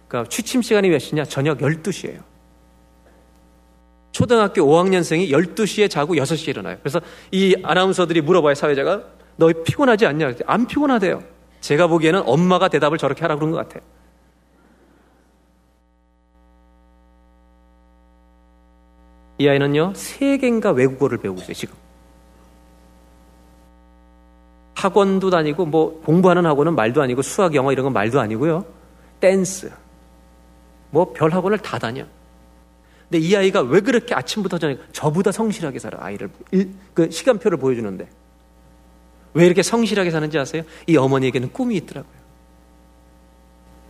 [0.08, 1.26] 그러니까 취침 시간이 몇 시냐?
[1.26, 2.20] 저녁 12시예요.
[4.12, 6.78] 초등학교 5학년생이 12시에 자고 6시에 일어나요.
[6.80, 7.02] 그래서
[7.32, 9.02] 이 아나운서들이 물어봐요, 사회자가.
[9.38, 10.34] 너 피곤하지 않냐?
[10.46, 11.24] 안 피곤하대요.
[11.62, 13.82] 제가 보기에는 엄마가 대답을 저렇게 하라 그런 것 같아요.
[19.38, 21.76] 이 아이는요, 세 개인가 외국어를 배우고 있어요, 지금.
[24.76, 28.66] 학원도 다니고, 뭐, 공부하는 학원은 말도 아니고, 수학, 영어 이런 건 말도 아니고요.
[29.20, 29.72] 댄스.
[30.92, 32.06] 뭐, 별 학원을 다 다녀.
[33.10, 36.30] 근데 이 아이가 왜 그렇게 아침부터 저녁, 저보다 성실하게 살아, 아이를.
[36.52, 38.08] 일, 그 시간표를 보여주는데.
[39.34, 40.64] 왜 이렇게 성실하게 사는지 아세요?
[40.86, 42.14] 이 어머니에게는 꿈이 있더라고요.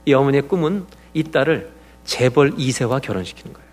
[0.05, 1.71] 이 어머니의 꿈은 이 딸을
[2.05, 3.72] 재벌 2세와 결혼시키는 거예요.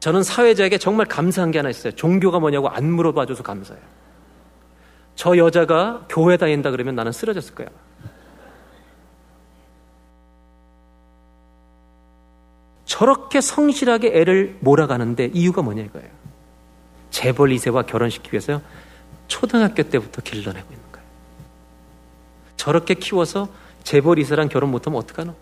[0.00, 1.94] 저는 사회자에게 정말 감사한 게 하나 있어요.
[1.94, 3.82] 종교가 뭐냐고 안 물어봐줘서 감사해요.
[5.14, 7.68] 저 여자가 교회 다닌다 그러면 나는 쓰러졌을 거야.
[12.86, 16.08] 저렇게 성실하게 애를 몰아가는데 이유가 뭐냐 이거예요.
[17.10, 18.62] 재벌 2세와 결혼시키기 위해서
[19.28, 21.06] 초등학교 때부터 길러내고 있는 거예요.
[22.56, 23.48] 저렇게 키워서
[23.84, 25.34] 재벌 2세랑 결혼 못하면 어떡하노?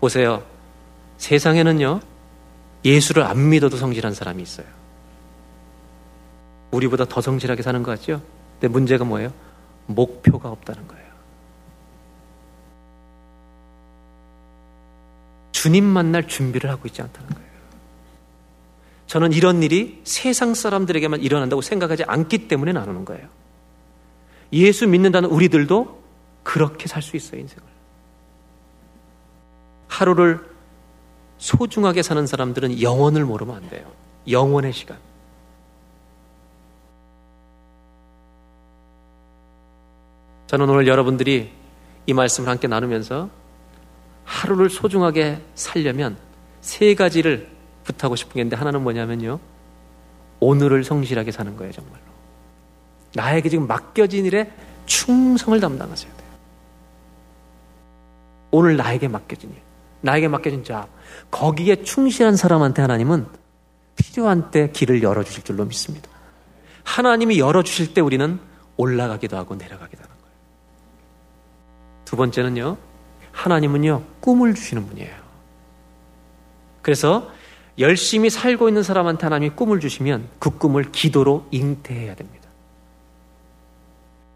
[0.00, 0.42] 보세요.
[1.18, 2.00] 세상에는요,
[2.84, 4.66] 예수를 안 믿어도 성실한 사람이 있어요.
[6.70, 8.22] 우리보다 더 성실하게 사는 거 같죠?
[8.54, 9.32] 근데 문제가 뭐예요?
[9.86, 11.10] 목표가 없다는 거예요.
[15.52, 17.50] 주님 만날 준비를 하고 있지 않다는 거예요.
[19.06, 23.28] 저는 이런 일이 세상 사람들에게만 일어난다고 생각하지 않기 때문에 나누는 거예요.
[24.52, 26.00] 예수 믿는다는 우리들도
[26.44, 27.62] 그렇게 살 수 있어요, 인생을.
[29.88, 30.49] 하루를
[31.40, 33.90] 소중하게 사는 사람들은 영원을 모르면 안 돼요.
[34.28, 34.98] 영원의 시간.
[40.46, 41.50] 저는 오늘 여러분들이
[42.06, 43.30] 이 말씀을 함께 나누면서
[44.24, 46.18] 하루를 소중하게 살려면
[46.60, 47.48] 세 가지를
[47.84, 49.40] 부탁하고 싶은 게 있는데 하나는 뭐냐면요.
[50.40, 52.02] 오늘을 성실하게 사는 거예요, 정말로.
[53.14, 54.52] 나에게 지금 맡겨진 일에
[54.84, 56.28] 충성을 담당하셔야 돼요.
[58.50, 59.56] 오늘 나에게 맡겨진 일,
[60.02, 60.88] 나에게 맡겨진 자,
[61.30, 63.26] 거기에 충실한 사람한테 하나님은
[63.96, 66.08] 필요한 때 길을 열어주실 줄로 믿습니다.
[66.84, 68.38] 하나님이 열어주실 때 우리는
[68.76, 70.34] 올라가기도 하고 내려가기도 하는 거예요.
[72.04, 72.76] 두 번째는요,
[73.32, 75.14] 하나님은요, 꿈을 주시는 분이에요.
[76.82, 77.30] 그래서
[77.78, 82.48] 열심히 살고 있는 사람한테 하나님이 꿈을 주시면 그 꿈을 기도로 잉태해야 됩니다.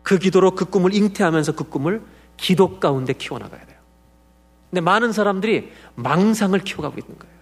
[0.03, 2.03] 그 기도로 그 꿈을 잉태하면서 그 꿈을
[2.37, 3.74] 기도 가운데 키워나가야 돼요.
[4.75, 7.33] 근데 많은 사람들이 망상을 키워가고 있는 거예요.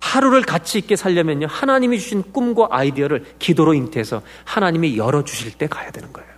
[0.00, 6.14] 하루를 가치 있게 살려면요, 하나님이 주신 꿈과 아이디어를 기도로 잉태해서 하나님이 열어주실 때 가야 되는
[6.14, 6.30] 거예요.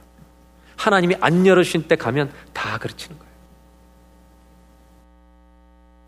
[0.76, 3.32] 하나님이 안 열어주신 때 가면 다 그르치는 거예요.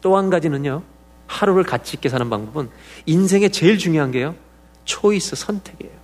[0.02, 0.82] 또 한 가지는요,
[1.28, 2.68] 하루를 가치 있게 사는 방법은
[3.06, 4.34] 인생에 제일 중요한 게요,
[4.86, 5.96] 초이스 선택이에요.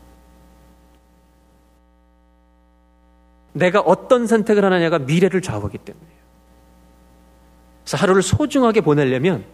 [3.55, 6.14] 내가 어떤 선택을 하느냐가 미래를 좌우하기 때문이에요.
[7.84, 9.44] 그래서 하루를 소중하게 보내려면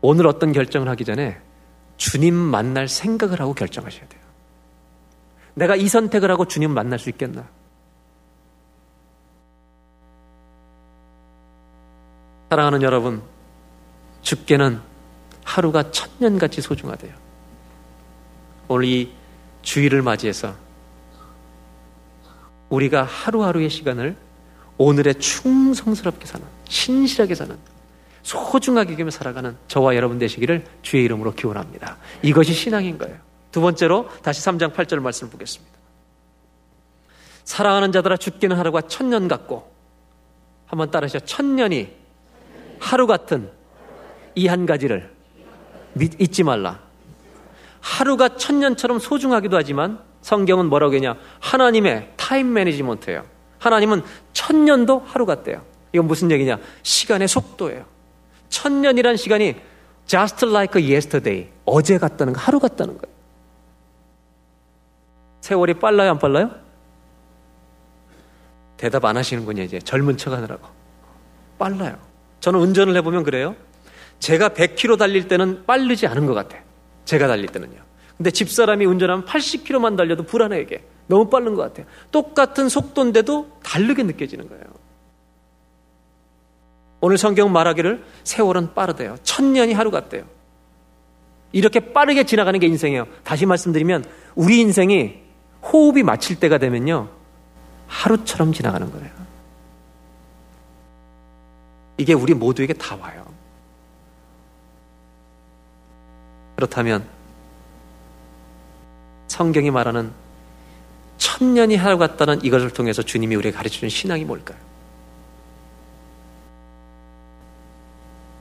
[0.00, 1.40] 오늘 어떤 결정을 하기 전에
[1.96, 4.22] 주님 만날 생각을 하고 결정하셔야 돼요.
[5.54, 7.48] 내가 이 선택을 하고 주님 만날 수 있겠나?
[12.50, 13.22] 사랑하는 여러분,
[14.22, 14.80] 죽게는
[15.44, 17.14] 하루가 천년같이 소중하대요.
[18.68, 19.12] 오늘 이
[19.62, 20.63] 주일을 맞이해서
[22.68, 24.16] 우리가 하루하루의 시간을
[24.78, 27.56] 오늘의 충성스럽게 사는, 신실하게 사는,
[28.22, 31.98] 소중하게 여기며 살아가는 저와 여러분 되시기를 주의 이름으로 기원합니다.
[32.22, 33.16] 이것이 신앙인 거예요.
[33.52, 35.74] 두 번째로 다시 3장 8절 말씀을 보겠습니다.
[37.44, 39.70] 사랑하는 자들아 죽기는 하루가 천년 같고
[40.66, 41.20] 한번 따라하시죠.
[41.26, 41.94] 천년이
[42.80, 43.50] 하루 같은
[44.34, 45.12] 이 한 가지를
[45.92, 46.80] 믿, 잊지 말라.
[47.80, 51.16] 하루가 천년처럼 소중하기도 하지만 성경은 뭐라고 했냐?
[51.38, 53.24] 하나님의 타임 매니지먼트예요.
[53.58, 54.02] 하나님은
[54.32, 55.60] 천년도 하루 같대요.
[55.92, 56.56] 이건 무슨 얘기냐?
[56.82, 57.84] 시간의 속도예요.
[58.48, 59.56] 천년이란 시간이
[60.06, 61.50] just like yesterday.
[61.66, 63.14] 어제 같다는 거, 하루 같다는 거예요.
[65.42, 66.52] 세월이 빨라요, 안 빨라요?
[68.78, 69.78] 대답 안 하시는군요, 이제.
[69.78, 70.66] 젊은 척 하느라고.
[71.58, 71.98] 빨라요.
[72.40, 73.54] 저는 운전을 해보면 그래요.
[74.20, 76.62] 제가 100km 달릴 때는 빠르지 않은 것 같아요.
[77.04, 77.84] 제가 달릴 때는요.
[78.16, 80.84] 근데 집사람이 운전하면 80km만 달려도 불안해, 이게.
[81.06, 81.86] 너무 빠른 것 같아요.
[82.10, 84.64] 똑같은 속도인데도 다르게 느껴지는 거예요.
[87.00, 89.16] 오늘 성경 말하기를 세월은 빠르대요.
[89.22, 90.24] 천년이 하루 같대요.
[91.52, 93.06] 이렇게 빠르게 지나가는 게 인생이에요.
[93.22, 95.22] 다시 말씀드리면 우리 인생이
[95.62, 97.10] 호흡이 마칠 때가 되면요.
[97.86, 99.10] 하루처럼 지나가는 거예요.
[101.98, 103.24] 이게 우리 모두에게 다 와요.
[106.56, 107.13] 그렇다면
[109.34, 110.12] 성경이 말하는
[111.16, 114.58] 천년이 하루 같다는 이것을 통해서 주님이 우리에게 가르쳐준 신앙이 뭘까요?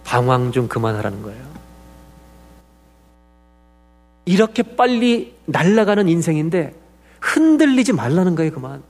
[0.04, 1.44] 방황 좀 그만하라는 거예요.
[4.26, 6.76] 이렇게 빨리 날아가는 인생인데
[7.22, 8.84] 흔들리지 말라는 거예요, 그만.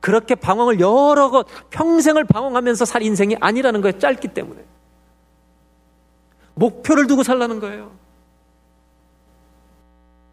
[0.00, 4.60] 그렇게 방황을 여러 것, 평생을 방황하면서 살 인생이 아니라는 거예요, 짧기 때문에.
[6.52, 8.03] 목표를 두고 살라는 거예요.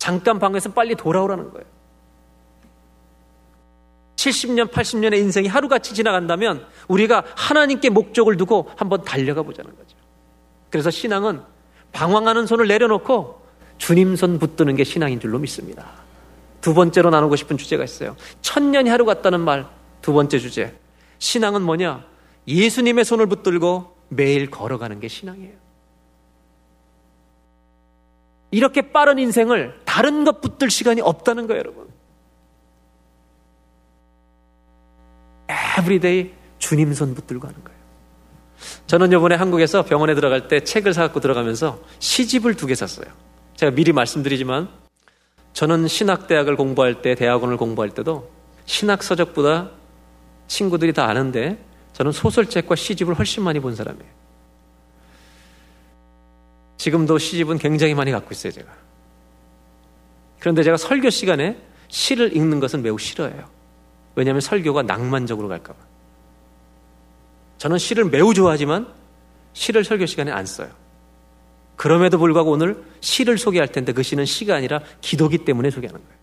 [0.02, 1.68] 잠깐 방에서 빨리 돌아오라는 거예요.
[4.16, 9.95] 70년, 80년의 인생이 하루같이 지나간다면 우리가 하나님께 목적을 두고 한번 달려가 보자는 거죠.
[10.72, 11.41] 그래서 신앙은
[11.91, 13.45] 방황하는 손을 내려놓고
[13.78, 15.86] 주님 손 붙드는 게 신앙인 줄로 믿습니다.
[16.62, 18.16] 두 번째로 나누고 싶은 주제가 있어요.
[18.41, 19.68] 천년이 하루 같다는 말,
[20.02, 20.76] 두 번째 주제.
[21.20, 22.04] 신앙은 뭐냐?
[22.47, 25.61] 예수님의 손을 붙들고 매일 걸어가는 게 신앙이에요.
[28.52, 31.88] 이렇게 빠른 인생을 다른 것 붙들 시간이 없다는 거예요, 여러분.
[35.49, 37.80] everyday 주님 손 붙들고 하는 거예요.
[38.88, 43.08] 저는 이번에 한국에서 병원에 들어갈 때 책을 사갖고 들어가면서 시집을 두 개 샀어요.
[43.56, 44.70] 제가 미리 말씀드리지만
[45.54, 48.30] 저는 신학대학을 공부할 때, 대학원을 공부할 때도
[48.66, 49.72] 신학 서적보다
[50.47, 51.58] 친구들이 다 아는데
[51.93, 54.20] 저는 소설책과 시집을 훨씬 많이 본 사람이에요.
[56.82, 58.67] 지금도 시집은 굉장히 많이 갖고 있어요, 제가.
[60.39, 61.55] 그런데 제가 설교 시간에
[61.89, 63.47] 시를 읽는 것은 매우 싫어해요.
[64.15, 65.77] 왜냐하면 설교가 낭만적으로 갈까봐.
[67.59, 68.91] 저는 시를 매우 좋아하지만
[69.53, 70.69] 시를 설교 시간에 안 써요.
[71.75, 76.19] 그럼에도 불구하고 오늘 시를 소개할 텐데 그 시는 시가 아니라 기도기 때문에 소개하는 거예요.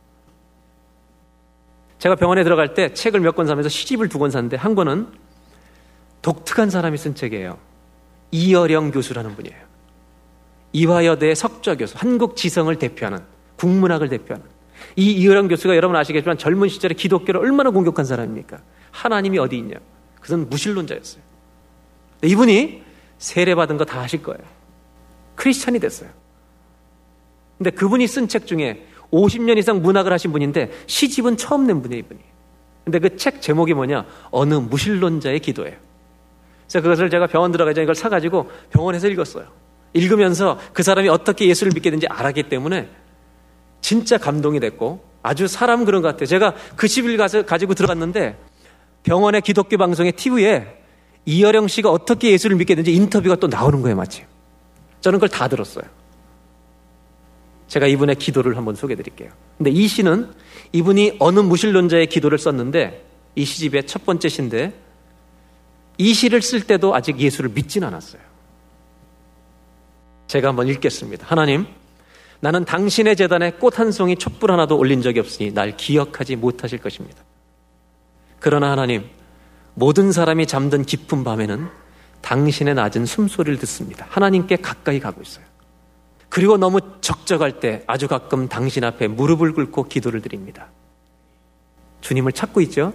[2.01, 5.07] 제가 병원에 들어갈 때 책을 몇 권 사면서 시집을 두 권 샀는데 한 권은
[6.21, 7.59] 독특한 사람이 쓴 책이에요.
[8.33, 9.68] 이어령 교수라는 분이에요.
[10.73, 13.21] 이화여대 석좌 교수, 한국 지성을 대표하는
[13.57, 14.47] 국문학을 대표하는
[14.97, 18.59] 이 이어령 교수가 여러분 아시겠지만 젊은 시절에 기독교를 얼마나 공격한 사람입니까?
[18.91, 19.77] 하나님이 어디 있냐?
[20.17, 21.23] 그것은 무신론자였어요.
[22.25, 22.83] 이분이
[23.19, 24.41] 세례받은 거 다 아실 거예요.
[25.37, 26.11] 크리스찬이 됐어요.
[27.57, 32.21] 근데 그분이 쓴 책 중에 50년 이상 문학을 하신 분인데 시집은 처음 낸 분이에요, 이분이.
[32.85, 34.05] 근데 그 책 제목이 뭐냐?
[34.31, 35.77] 어느 무신론자의 기도예요.
[36.67, 39.47] 그래서 그것을 제가 병원 들어가기 전에 이걸 사가지고 병원에서 읽었어요.
[39.95, 42.89] 읽으면서 그 사람이 어떻게 예수를 믿게 된지 알았기 때문에
[43.81, 46.27] 진짜 감동이 됐고 아주 사람 그런 것 같아요.
[46.27, 48.39] 제가 그 집을 가서 가지고 들어갔는데
[49.03, 50.79] 병원의 기독교 방송의 TV에
[51.27, 54.25] 이여령 씨가 어떻게 예수를 믿게 된지 인터뷰가 또 나오는 거예요, 마침.
[55.01, 55.85] 저는 그걸 다 들었어요.
[57.69, 59.31] 제가 이분의 기도를 한번 소개해 드릴게요.
[59.59, 60.31] 근데 이 시는
[60.73, 64.73] 이분이 어느 무신론자의 기도를 썼는데 이 시집의 첫 번째 시인데
[65.99, 68.23] 이 시를 쓸 때도 아직 예수를 믿진 않았어요.
[70.29, 71.27] 제가 한번 읽겠습니다.
[71.27, 71.67] 하나님,
[72.41, 77.23] 나는 당신의 재단에 꽃 한 송이 촛불 하나도 올린 적이 없으니 날 기억하지 못하실 것입니다.
[78.39, 79.09] 그러나 하나님,
[79.75, 81.69] 모든 사람이 잠든 깊은 밤에는
[82.21, 84.07] 당신의 낮은 숨소리를 듣습니다.
[84.11, 85.45] 하나님께 가까이 가고 있어요.
[86.29, 90.69] 그리고 너무 적적할 때 아주 가끔 당신 앞에 무릎을 꿇고 기도를 드립니다.
[92.03, 92.93] 주님을 찾고 있죠?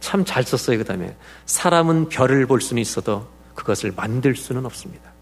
[0.00, 1.16] 참 잘 썼어요, 그 다음에.
[1.46, 5.13] 사람은 별을 볼 수는 있어도 그것을 만들 수는 없습니다.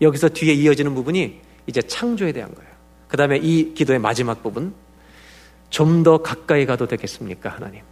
[0.00, 2.70] 여기서 뒤에 이어지는 부분이 이제 창조에 대한 거예요.
[3.08, 4.74] 그 다음에 이 기도의 마지막 부분.
[5.70, 7.82] 좀 더 가까이 가도 되겠습니까, 하나님?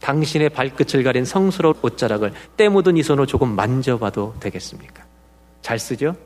[0.00, 5.04] 당신의 발끝을 가린 성스러운 옷자락을 때 묻은 이 손으로 조금 만져봐도 되겠습니까?
[5.60, 6.16] 잘 쓰죠?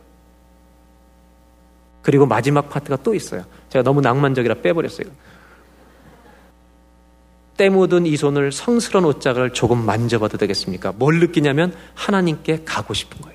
[2.03, 3.45] 그리고 마지막 파트가 또 있어요.
[3.71, 5.07] 제가 너무 낭만적이라 빼버렸어요.
[7.57, 10.93] 때 묻은 이 손을 성스러운 옷자락을 조금 만져봐도 되겠습니까?
[10.93, 13.33] 뭘 느끼냐면 하나님께 가고 싶은 거예요.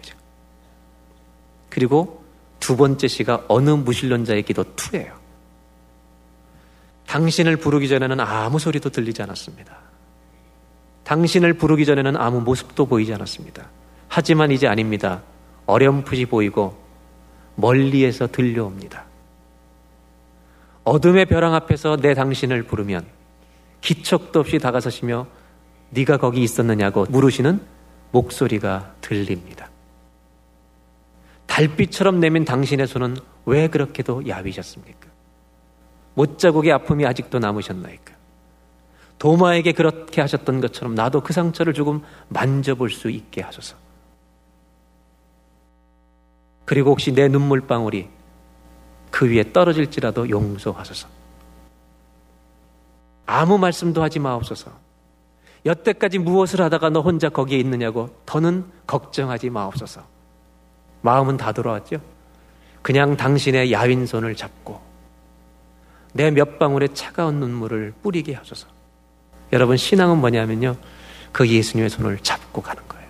[1.77, 2.23] 그리고
[2.59, 5.11] 두 번째 시가 어느 무신론자의 기도 2예요.
[7.05, 9.77] 당신을 부르기 전에는 아무 소리도 들리지 않았습니다.
[11.03, 13.69] 당신을 부르기 전에는 아무 모습도 보이지 않았습니다.
[14.07, 15.21] 하지만 이제 아닙니다.
[15.67, 16.75] 어렴풋이 보이고
[17.53, 19.05] 멀리에서 들려옵니다.
[20.83, 23.05] 어둠의 벼랑 앞에서 내 당신을 부르면
[23.81, 25.27] 기척도 없이 다가서시며
[25.91, 27.61] 네가 거기 있었느냐고 물으시는
[28.13, 29.66] 목소리가 들립니다.
[31.47, 35.07] 달빛처럼 내민 당신의 손은 왜 그렇게도 야위셨습니까?
[36.13, 38.15] 못자국의 아픔이 아직도 남으셨나이까?
[39.19, 43.75] 도마에게 그렇게 하셨던 것처럼 나도 그 상처를 조금 만져볼 수 있게 하소서.
[46.65, 48.09] 그리고 혹시 내 눈물방울이
[49.09, 51.07] 그 위에 떨어질지라도 용서하소서.
[53.25, 54.71] 아무 말씀도 하지 마옵소서.
[55.65, 60.16] 여태까지 무엇을 하다가 너 혼자 거기에 있느냐고 더는 걱정하지 마옵소서.
[61.07, 62.01] 마음은 다 돌아왔죠?
[62.81, 64.81] 그냥 당신의 야윈 손을 잡고
[66.13, 68.67] 내 몇 방울의 차가운 눈물을 뿌리게 하소서.
[69.53, 70.75] 여러분, 신앙은 뭐냐면요.
[71.31, 73.07] 그 예수님의 손을 잡고 가는 거예요.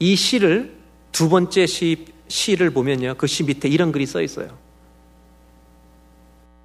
[0.00, 0.76] 이 시를
[1.12, 3.14] 두 번째 시, 시를 보면요.
[3.14, 4.48] 그 시 밑에 이런 글이 써 있어요.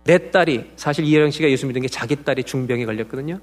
[0.03, 3.39] 내 딸이, 사실 이혜령 씨가 예수 믿은 게 자기 딸이 중병에 걸렸거든요.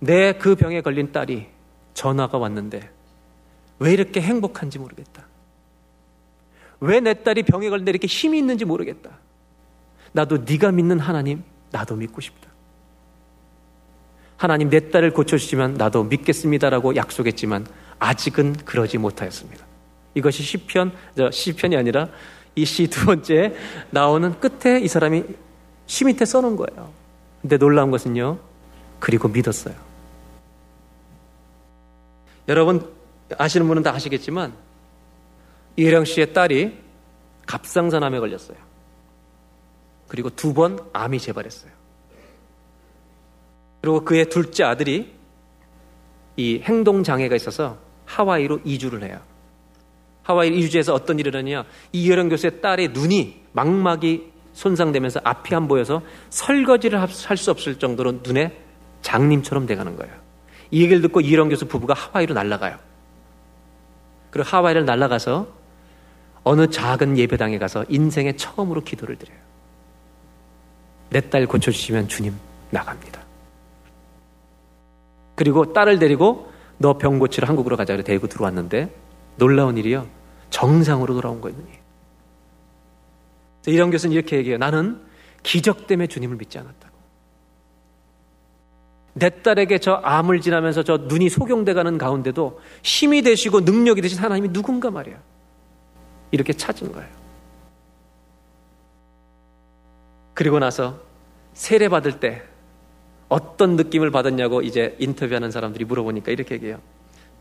[0.00, 1.46] 내 그 병에 걸린 딸이
[1.94, 2.90] 전화가 왔는데
[3.82, 5.24] 왜 이렇게 행복한지 모르겠다.
[6.80, 9.10] 왜 내 딸이 병에 걸린데 이렇게 힘이 있는지 모르겠다.
[10.12, 12.50] 나도 네가 믿는 하나님 나도 믿고 싶다.
[14.36, 17.66] 하나님 내 딸을 고쳐주시면 나도 믿겠습니다라고 약속했지만
[18.00, 19.64] 아직은 그러지 못하였습니다.
[20.14, 22.08] 이것이 시편, 저 시편이 아니라
[22.56, 23.54] 이 시 두 번째
[23.90, 25.24] 나오는 끝에 이 사람이
[25.86, 26.92] 시 밑에 써놓은 거예요.
[27.40, 28.38] 근데 놀라운 것은요.
[28.98, 29.74] 그리고 믿었어요.
[32.48, 32.90] 여러분
[33.38, 34.52] 아시는 분은 다 아시겠지만
[35.76, 36.78] 이혜령 씨의 딸이
[37.46, 38.56] 갑상선암에 걸렸어요.
[40.08, 41.70] 그리고 두 번 암이 재발했어요.
[43.80, 45.12] 그리고 그의 둘째 아들이
[46.36, 49.20] 이 행동 장애가 있어서 하와이로 이주를 해요.
[50.22, 51.64] 하와이 이주지에서 어떤 일을 하냐?
[51.92, 58.56] 이혜령 교수의 딸의 눈이 망막이 손상되면서 앞이 안 보여서 설거지를 할 수 없을 정도로 눈에
[59.00, 60.14] 장님처럼 돼가는 거예요.
[60.70, 62.78] 이 얘기를 듣고 이혜령 교수 부부가 하와이로 날아가요.
[64.32, 65.46] 그리고 하와이를 날아가서
[66.42, 69.38] 어느 작은 예배당에 가서 인생의 처음으로 기도를 드려요.
[71.10, 72.34] 내 딸 고쳐주시면 주님
[72.70, 73.22] 나갑니다.
[75.36, 78.92] 그리고 딸을 데리고 너 병 고치러 한국으로 가자 그래 데리고 들어왔는데
[79.36, 80.08] 놀라운 일이요.
[80.50, 81.56] 정상으로 돌아온 거예요.
[83.66, 84.58] 이런 교수는 이렇게 얘기해요.
[84.58, 85.00] 나는
[85.42, 86.91] 기적 때문에 주님을 믿지 않았다고.
[89.14, 94.52] 내 딸에게 저 암을 지나면서 저 눈이 소경돼 가는 가운데도 힘이 되시고 능력이 되신 하나님이
[94.52, 95.16] 누군가 말이야.
[96.30, 97.08] 이렇게 찾은 거예요.
[100.34, 100.98] 그리고 나서
[101.52, 102.42] 세례 받을 때
[103.28, 106.80] 어떤 느낌을 받았냐고 이제 인터뷰하는 사람들이 물어보니까 이렇게 얘기해요.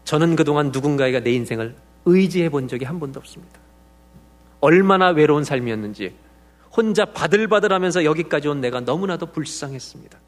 [0.04, 3.60] 저는 그동안 누군가가 내 인생을 의지해 본 적이 한 번도 없습니다.
[4.60, 6.16] 얼마나 외로운 삶이었는지
[6.76, 10.21] 혼자 바들바들 하면서 여기까지 온 내가 너무나도 불쌍했습니다.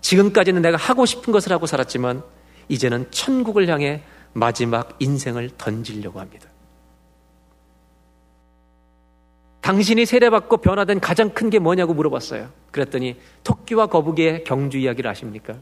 [0.00, 2.22] 지금까지는 내가 하고 싶은 것을 하고 살았지만
[2.68, 6.48] 이제는 천국을 향해 마지막 인생을 던지려고 합니다.
[9.60, 12.48] 당신이 세례받고 변화된 가장 큰 게 뭐냐고 물어봤어요.
[12.70, 15.54] 그랬더니 토끼와 거북이의 경주 이야기를 아십니까?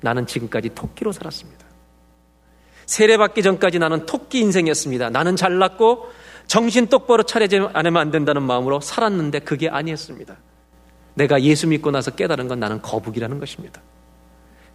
[0.00, 1.66] 나는 지금까지 토끼로 살았습니다.
[2.86, 5.10] 세례받기 전까지 나는 토끼 인생이었습니다.
[5.10, 6.08] 나는 잘났고
[6.46, 10.36] 정신 똑바로 차리지 않으면 안 된다는 마음으로 살았는데 그게 아니었습니다.
[11.18, 13.82] 내가 예수 믿고 나서 깨달은 건 나는 거북이라는 것입니다.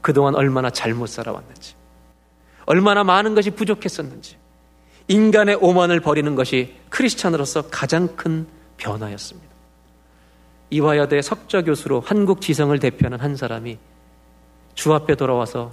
[0.02, 1.76] 그동안 얼마나 잘못 살아왔는지,
[2.66, 4.38] 얼마나 많은 것이 부족했었는지,
[5.08, 8.46] 인간의 오만을 버리는 것이 크리스찬으로서 가장 큰
[8.78, 9.50] 변화였습니다.
[10.70, 13.78] 이화여대 석좌 교수로 한국 지성을 대표하는 한 사람이
[14.76, 15.72] 주 앞에 돌아와서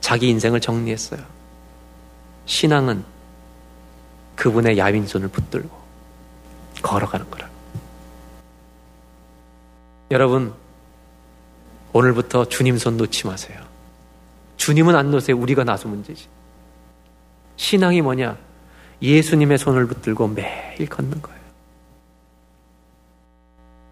[0.00, 1.20] 자기 인생을 정리했어요.
[2.46, 3.04] 신앙은
[4.34, 5.70] 그분의 야윈 손을 붙들고
[6.82, 7.49] 걸어가는 거라.
[10.10, 10.52] 여러분,
[11.92, 13.60] 오늘부터 주님 손 놓지 마세요.
[14.56, 15.36] 주님은 안 놓으세요.
[15.36, 16.28] 우리가 나서 문제지.
[17.56, 18.36] 신앙이 뭐냐?
[19.02, 21.40] 예수님의 손을 붙들고 매일 걷는 거예요.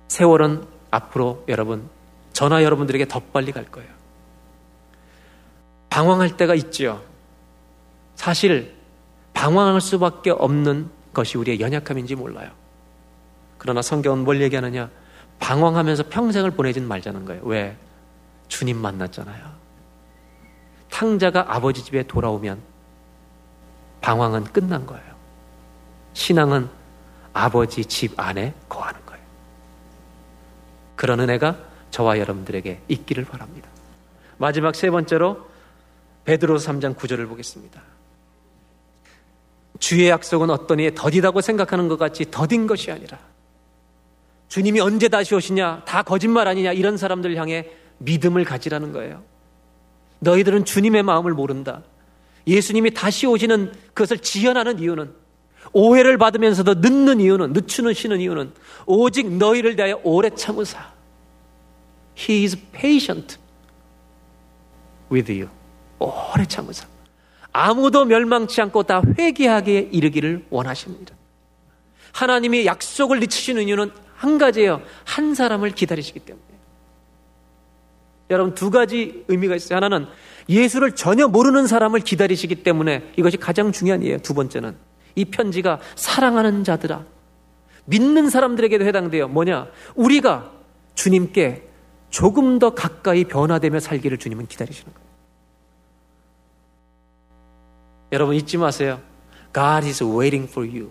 [0.08, 1.88] 세월은 앞으로 여러분,
[2.32, 3.88] 저나 여러분들에게 더 빨리 갈 거예요.
[5.90, 7.00] 방황할 때가 있지요.
[8.16, 8.74] 사실
[9.34, 12.50] 방황할 수밖에 없는 것이 우리의 연약함인지 몰라요.
[13.56, 14.90] 그러나 성경은 뭘 얘기하느냐?
[15.38, 17.42] 방황하면서 평생을 보내진 말자는 거예요.
[17.44, 17.76] 왜?
[18.48, 19.58] 주님 만났잖아요.
[20.90, 22.60] 탕자가 아버지 집에 돌아오면
[24.00, 25.04] 방황은 끝난 거예요.
[26.14, 26.68] 신앙은
[27.32, 29.22] 아버지 집 안에 거하는 거예요.
[30.96, 31.56] 그런 은혜가
[31.90, 33.68] 저와 여러분들에게 있기를 바랍니다.
[34.38, 35.46] 마지막 세 번째로
[36.24, 37.80] 베드로서 3장 9절을 보겠습니다.
[39.78, 43.18] 주의 약속은 어떤 이에 더디다고 생각하는 것 같이 더딘 것이 아니라
[44.48, 47.66] 주님이 언제 다시 오시냐 다 거짓말 아니냐 이런 사람들 향해
[47.98, 49.22] 믿음을 가지라는 거예요.
[50.20, 51.82] 너희들은 주님의 마음을 모른다.
[52.46, 55.12] 예수님이 다시 오시는 그것을 지연하는 이유는
[55.72, 58.52] 오해를 받으면서도 늦는 이유는 늦추는 쉬는 이유는
[58.86, 60.92] 오직 너희를 대하여 오래 참으사
[62.18, 63.38] He is patient
[65.12, 65.48] with you.
[65.98, 66.86] 오래 참으사.
[67.52, 71.14] 아무도 멸망치 않고 다 회개하게 이르기를 원하십니다.
[72.12, 74.82] 하나님이 약속을 늦추시는 이유는 한 가지예요.
[75.04, 76.44] 한 사람을 기다리시기 때문에.
[78.30, 79.76] 여러분 두 가지 의미가 있어요.
[79.76, 80.06] 하나는
[80.48, 84.18] 예수를 전혀 모르는 사람을 기다리시기 때문에 이것이 가장 중요한 이에요.
[84.18, 84.76] 두 번째는
[85.14, 87.04] 이 편지가 사랑하는 자들아
[87.84, 89.28] 믿는 사람들에게도 해당돼요.
[89.28, 89.68] 뭐냐?
[89.94, 90.50] 우리가
[90.94, 91.68] 주님께
[92.10, 95.08] 조금 더 가까이 변화되며 살기를 주님은 기다리시는 거예요.
[98.12, 99.00] 여러분 잊지 마세요.
[99.54, 100.90] God is waiting for you.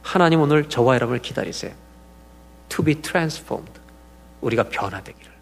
[0.00, 1.83] 하나님 오늘 저와 여러분을 기다리세요.
[2.68, 3.72] To be transformed.
[4.40, 5.32] 우리가 변화되기를.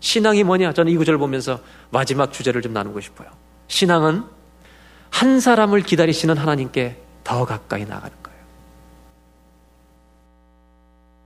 [0.00, 0.72] 신앙이 뭐냐?
[0.72, 1.60] 저는 이 구절을 보면서
[1.90, 3.28] 마지막 주제를 좀 나누고 싶어요.
[3.68, 4.24] 신앙은
[5.10, 8.38] 한 사람을 기다리시는 하나님께 더 가까이 나가는 거예요.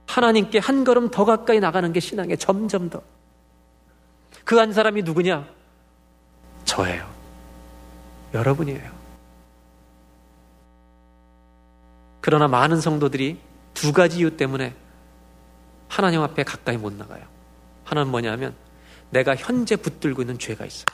[0.07, 3.03] 하나님께 한 걸음 더 가까이 나가는 게 신앙에 점점 더.
[4.45, 5.47] 그 한 사람이 누구냐?
[6.65, 7.07] 저예요.
[8.35, 8.91] 여러분이에요.
[12.21, 13.39] 그러나 많은 성도들이
[13.75, 14.75] 두 가지 이유 때문에
[15.89, 17.25] 하나님 앞에 가까이 못 나가요.
[17.85, 18.55] 하나는 뭐냐면
[19.11, 20.85] 내가 현재 붙들고 있는 죄가 있어요.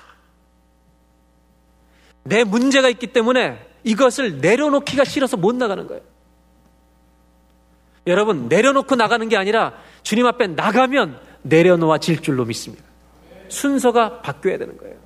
[2.23, 6.03] 내 문제가 있기 때문에 이것을 내려놓기가 싫어서 못 나가는 거예요.
[8.07, 12.85] 여러분, 내려놓고 나가는 게 아니라 주님 앞에 나가면 내려놓아질 줄로 믿습니다.
[13.49, 14.97] 순서가 바뀌어야 되는 거예요.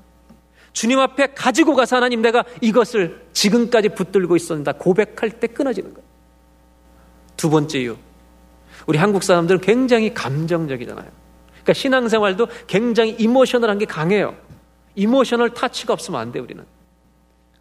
[0.72, 6.06] 주님 앞에 가지고 가서 하나님 내가 이것을 지금까지 붙들고 있었는다 고백할 때 끊어지는 거예요.
[7.36, 7.96] 두 번째 이유.
[8.88, 11.06] 우리 한국 사람들은 굉장히 감정적이잖아요.
[11.50, 14.34] 그러니까 신앙생활도 굉장히 emotional한 게 강해요.
[14.94, 16.64] emotional touch가 없으면 안 돼, 우리는.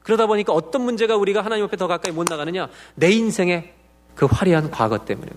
[0.03, 2.69] 그러다 보니까 어떤 문제가 우리가 하나님 앞에 더 가까이 못 나가느냐?
[2.95, 3.73] 내 인생의
[4.15, 5.29] 그 화려한 과거 때문에.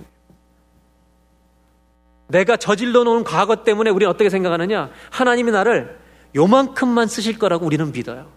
[2.28, 4.90] 내가 저질러 놓은 과거 때문에 우리는 어떻게 생각하느냐?
[5.10, 5.98] 하나님이 나를
[6.36, 8.28] 요만큼만 쓰실 거라고 우리는 믿어요.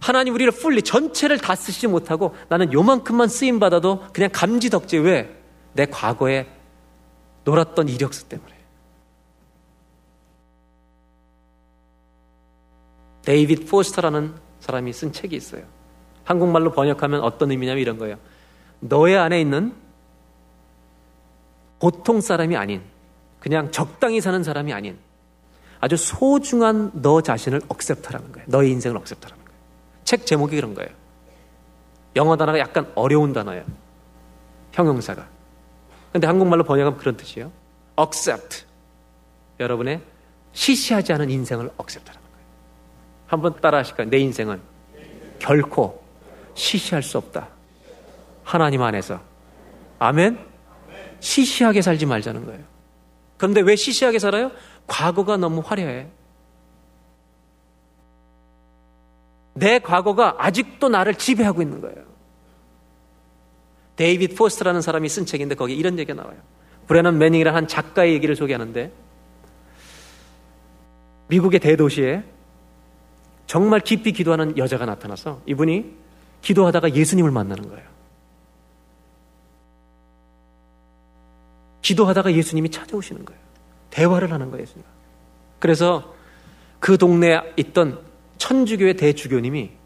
[0.00, 5.37] 하나님 우리를 풀리 전체를 다 쓰시지 못하고 나는 요만큼만 쓰임 받아도 그냥 감지 덕지 왜?
[5.72, 6.46] 내 과거에
[7.44, 8.58] 놀았던 이력서 때문에.
[13.22, 15.62] 데이빗 포스터라는 사람이 쓴 책이 있어요.
[16.24, 18.16] 한국말로 번역하면 어떤 의미냐면 이런 거예요.
[18.80, 19.74] 너의 안에 있는
[21.78, 22.82] 보통 사람이 아닌
[23.40, 24.98] 그냥 적당히 사는 사람이 아닌
[25.80, 28.46] 아주 소중한 너 자신을 accept라는 거예요.
[28.48, 29.58] 너의 인생을 accept라는 거예요.
[30.04, 30.90] 책 제목이 그런 거예요.
[32.16, 33.64] 영어 단어가 약간 어려운 단어예요.
[34.72, 35.37] 형용사가.
[36.12, 37.52] 근데 한국말로 번역하면 그런 뜻이에요.
[37.98, 38.64] accept.
[39.60, 40.00] 여러분의
[40.52, 42.46] 시시하지 않은 인생을 accept라는 거예요.
[43.26, 44.08] 한번 따라 하실까요?
[44.08, 44.60] 내 인생은
[45.38, 46.02] 결코
[46.54, 47.48] 시시할 수 없다.
[48.42, 49.20] 하나님 안에서.
[49.98, 50.38] 아멘?
[51.20, 52.64] 시시하게 살지 말자는 거예요.
[53.36, 54.50] 그런데 왜 시시하게 살아요?
[54.86, 56.08] 과거가 너무 화려해.
[59.54, 62.04] 내 과거가 아직도 나를 지배하고 있는 거예요.
[63.98, 66.38] 데이빗 포스터라는 사람이 쓴 책인데 거기에 이런 얘기가 나와요.
[66.86, 68.92] 브레넌 매닝이라는 한 작가의 얘기를 소개하는데
[71.26, 72.22] 미국의 대도시에
[73.46, 75.96] 정말 깊이 기도하는 여자가 나타나서 이분이
[76.42, 77.88] 기도하다가 예수님을 만나는 거예요.
[81.82, 83.40] 기도하다가 예수님이 찾아오시는 거예요.
[83.90, 84.84] 대화를 하는 거예요, 예수님.
[85.58, 86.14] 그래서
[86.78, 88.00] 그 동네에 있던
[88.36, 89.77] 천주교의 대주교님이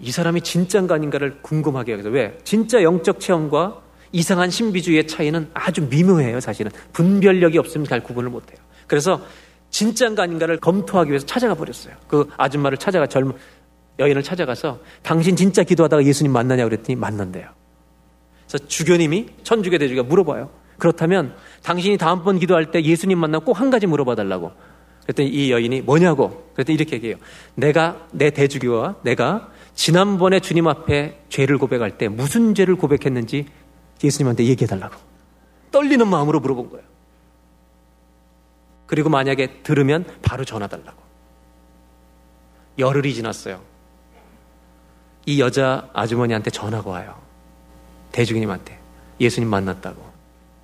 [0.00, 2.10] 이 사람이 진짜인가 아닌가를 궁금하게 하겠어.
[2.10, 2.36] 왜?
[2.44, 3.80] 진짜 영적 체험과
[4.12, 6.70] 이상한 신비주의의 차이는 아주 미묘해요, 사실은.
[6.92, 8.58] 분별력이 없으면 잘 구분을 못 해요.
[8.86, 9.20] 그래서
[9.70, 11.94] 진짜인가 아닌가를 검토하기 위해서 찾아가 버렸어요.
[12.06, 13.34] 그 아줌마를 찾아가 젊은
[13.98, 17.48] 여인을 찾아가서 당신 진짜 기도하다가 예수님 만나냐고 그랬더니 만난대요.
[18.46, 20.50] 그래서 주교님이 천주교 대주교가 물어봐요.
[20.78, 24.52] 그렇다면 당신이 다음번 기도할 때 예수님 만나고 꼭한 가지 물어봐 달라고.
[25.04, 26.50] 그랬더니 이 여인이 뭐냐고.
[26.54, 27.16] 그랬더니 이렇게 얘기해요.
[27.54, 33.46] 내가 내 대주교와 내가 지난번에 주님 앞에 죄를 고백할 때 무슨 죄를 고백했는지
[34.02, 34.96] 예수님한테 얘기해 달라고.
[35.70, 36.84] 떨리는 마음으로 물어본 거예요.
[38.86, 41.02] 그리고 만약에 들으면 바로 전화 달라고.
[42.78, 43.60] 열흘이 지났어요.
[45.26, 47.18] 이 여자 아주머니한테 전화가 와요.
[48.12, 48.78] 대주교님한테.
[49.20, 50.12] 예수님 만났다고.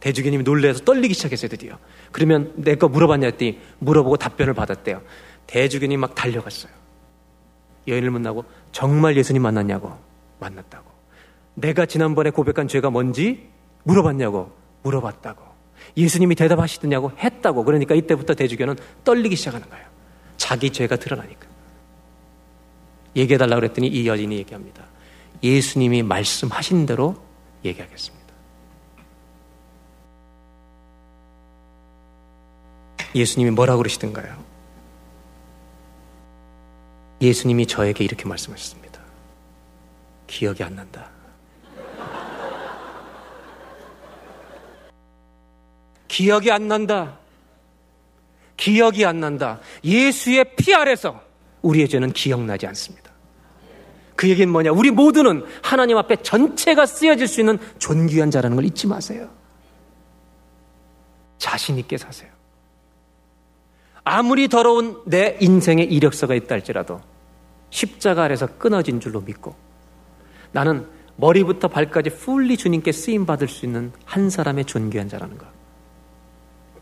[0.00, 1.78] 대주교님이 놀래서 떨리기 시작했어요, 드디어.
[2.12, 5.02] 그러면 내 거 물어봤냐 했더니 물어보고 답변을 받았대요.
[5.46, 6.72] 대주교님 막 달려갔어요.
[7.88, 9.96] 여인을 만나고 정말 예수님 만났냐고.
[10.38, 10.90] 만났다고.
[11.54, 13.48] 내가 지난번에 고백한 죄가 뭔지
[13.84, 14.52] 물어봤냐고.
[14.82, 15.42] 물어봤다고.
[15.96, 17.64] 예수님이 대답하시더냐고 했다고.
[17.64, 19.86] 그러니까 이때부터 대주교는 떨리기 시작하는 거예요.
[20.36, 21.48] 자기 죄가 드러나니까.
[23.16, 24.84] 얘기해달라고 그랬더니 이 여인이 얘기합니다.
[25.42, 27.16] 예수님이 말씀하신 대로
[27.64, 28.20] 얘기하겠습니다.
[33.14, 34.49] 예수님이 뭐라고 그러시던가요?
[37.20, 39.00] 예수님이 저에게 이렇게 말씀하셨습니다.
[40.26, 41.10] 기억이 안 난다.
[46.08, 47.18] 기억이 안 난다.
[48.56, 49.60] 기억이 안 난다.
[49.84, 51.20] 예수의 피 아래서
[51.62, 53.10] 우리의 죄는 기억나지 않습니다.
[54.16, 54.72] 그 얘기는 뭐냐?
[54.72, 59.30] 우리 모두는 하나님 앞에 전체가 쓰여질 수 있는 존귀한 자라는 걸 잊지 마세요.
[61.38, 62.30] 자신 있게 사세요.
[64.04, 67.00] 아무리 더러운 내 인생의 이력서가 있다 할지라도
[67.70, 69.54] 십자가 아래서 끊어진 줄로 믿고
[70.52, 70.86] 나는
[71.16, 75.46] 머리부터 발까지 풀리 주님께 쓰임 받을 수 있는 한 사람의 존귀한 자라는 것.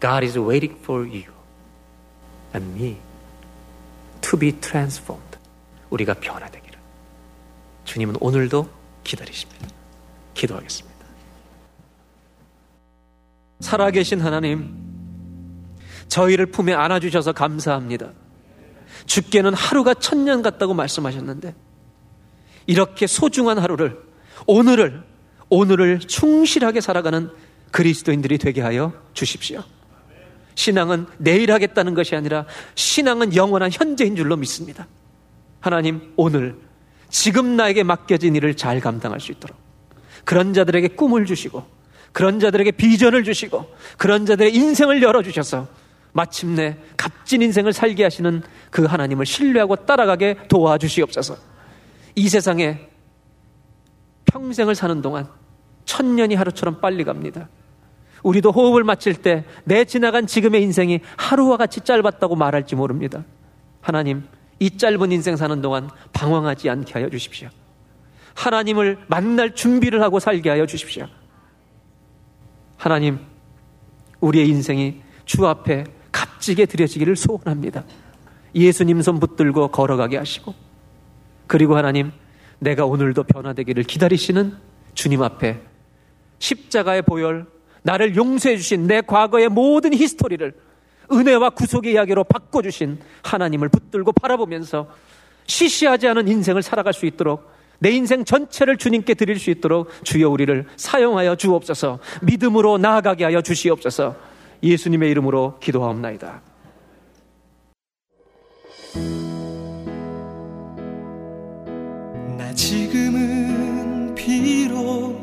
[0.00, 1.26] God is waiting for you
[2.54, 2.96] and me
[4.20, 5.38] to be transformed.
[5.90, 6.78] 우리가 변화되기를.
[7.84, 8.68] 주님은 오늘도
[9.02, 9.66] 기다리십니다.
[10.34, 10.98] 기도하겠습니다.
[13.60, 14.76] 살아계신 하나님,
[16.08, 18.12] 저희를 품에 안아주셔서 감사합니다.
[19.08, 21.54] 죽게는 하루가 천년 같다고 말씀하셨는데,
[22.66, 23.98] 이렇게 소중한 하루를,
[24.46, 25.02] 오늘을,
[25.48, 27.30] 오늘을 충실하게 살아가는
[27.72, 29.64] 그리스도인들이 되게 하여 주십시오.
[30.54, 32.44] 신앙은 내일 하겠다는 것이 아니라
[32.74, 34.86] 신앙은 영원한 현재인 줄로 믿습니다.
[35.60, 36.56] 하나님, 오늘,
[37.08, 39.56] 지금 나에게 맡겨진 일을 잘 감당할 수 있도록
[40.24, 41.64] 그런 자들에게 꿈을 주시고
[42.12, 45.68] 그런 자들에게 비전을 주시고 그런 자들의 인생을 열어 주셔서
[46.18, 51.36] 마침내 값진 인생을 살게 하시는 그 하나님을 신뢰하고 따라가게 도와주시옵소서.
[52.16, 52.88] 이 세상에
[54.24, 55.28] 평생을 사는 동안
[55.84, 57.48] 천년이 하루처럼 빨리 갑니다.
[58.24, 63.24] 우리도 호흡을 마칠 때 내 지나간 지금의 인생이 하루와 같이 짧았다고 말할지 모릅니다.
[63.80, 64.24] 하나님,
[64.58, 67.48] 이 짧은 인생 사는 동안 방황하지 않게 하여 주십시오.
[68.34, 71.06] 하나님을 만날 준비를 하고 살게 하여 주십시오.
[72.76, 73.20] 하나님,
[74.20, 75.84] 우리의 인생이 주 앞에
[76.18, 77.84] 값지게 드려지기를 소원합니다.
[78.54, 80.54] 예수님 손 붙들고 걸어가게 하시고,
[81.46, 82.10] 그리고 하나님,
[82.58, 84.56] 내가 오늘도 변화되기를 기다리시는
[84.94, 85.60] 주님 앞에
[86.40, 87.46] 십자가의 보혈,
[87.82, 90.52] 나를 용서해 주신 내 과거의 모든 히스토리를
[91.12, 94.88] 은혜와 구속의 이야기로 바꿔 주신 하나님을 붙들고 바라보면서
[95.46, 100.66] 시시하지 않은 인생을 살아갈 수 있도록 내 인생 전체를 주님께 드릴 수 있도록 주여 우리를
[100.76, 104.27] 사용하여 주옵소서 믿음으로 나아가게 하여 주시옵소서
[104.62, 106.42] 예수님의 이름으로 기도하옵나이다.
[112.36, 115.16] 나 지금은 비록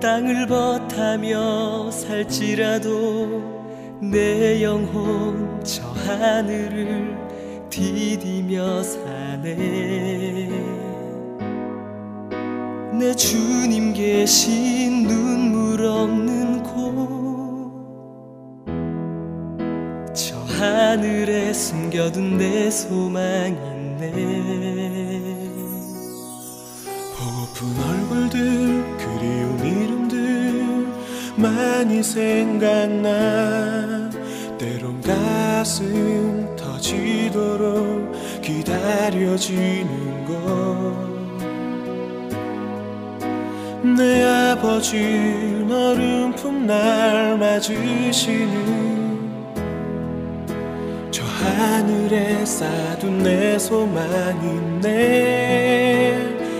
[0.00, 3.56] 땅을 버타며 살지라도
[4.00, 7.16] 내 영혼 저 하늘을
[7.70, 9.56] 디디며 사네
[12.98, 16.62] 내 주님 계신 눈물 없는
[20.58, 24.12] 하늘에 숨겨둔 내 소망 있네.
[27.16, 28.38] 보고픈 얼굴들
[28.98, 30.86] 그리운 이름들
[31.36, 33.10] 많이 생각나.
[34.58, 38.12] 때론 가슴 터지도록
[38.42, 41.06] 기다려지는 것
[43.96, 44.98] 내 아버지
[45.68, 49.05] 너른 품 날 맞으시는 저
[51.46, 54.86] 하늘에 쌓둔 내 소망이네.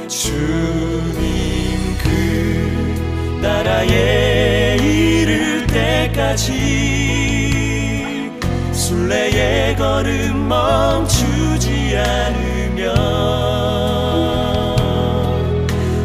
[0.08, 6.52] 주님 그 나라에 이를 때까지
[8.72, 12.96] 순례의 걸음 멈추지 않으면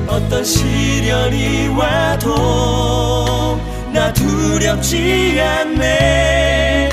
[0.08, 3.60] 어떤 시련이 와도
[3.94, 6.91] 나 두렵지 않네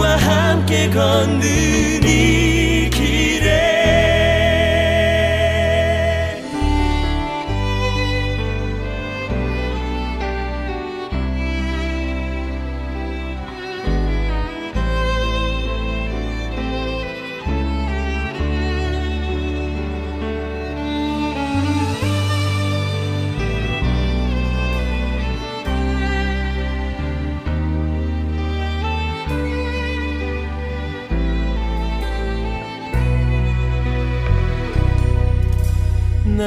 [0.00, 2.59] 주와 함께 걷는 이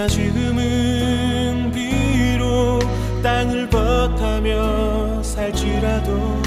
[0.03, 2.81] 나 지금은 비록
[3.23, 6.41] 땅을 버타며 살지라도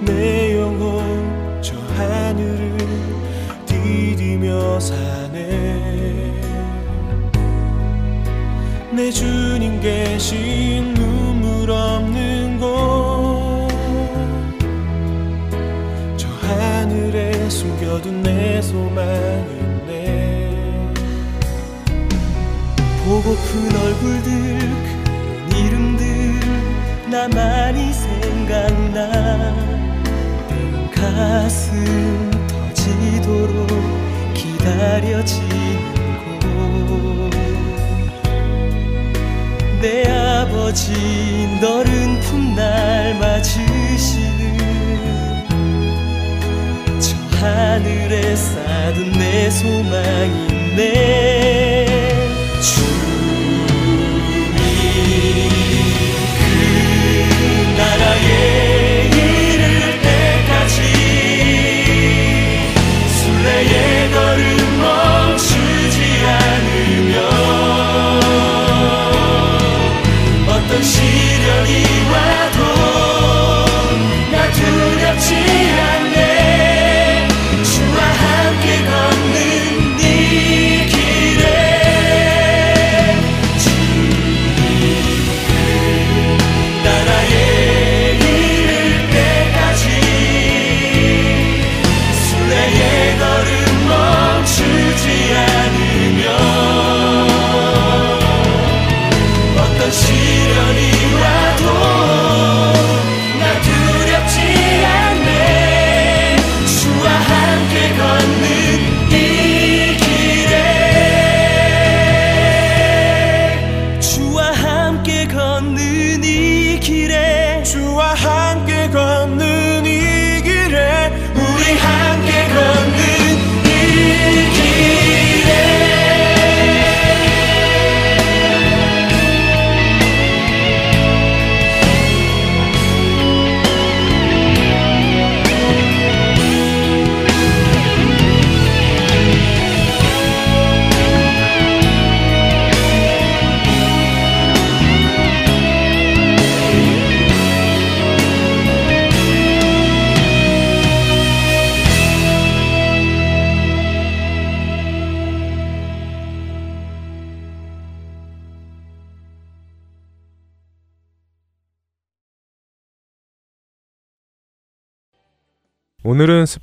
[0.00, 2.76] 내 영혼 저 하늘을
[3.64, 6.32] 디디며 사네.
[8.90, 12.58] 내 주님 계신 눈물 없는
[16.16, 16.28] 곳저
[17.48, 19.53] 숨겨둔 내 소망이
[23.14, 26.40] 보고픈 얼굴들 그 이름들
[27.08, 29.54] 나만이 생각나.
[30.48, 33.68] 때론 가슴 터지도록
[34.34, 35.46] 기다려지는
[39.78, 40.90] 곳내 아버지
[41.60, 44.58] 너른 풋날 맞으시는
[46.98, 52.03] 저 하늘에 쌓둔 내 소망이 있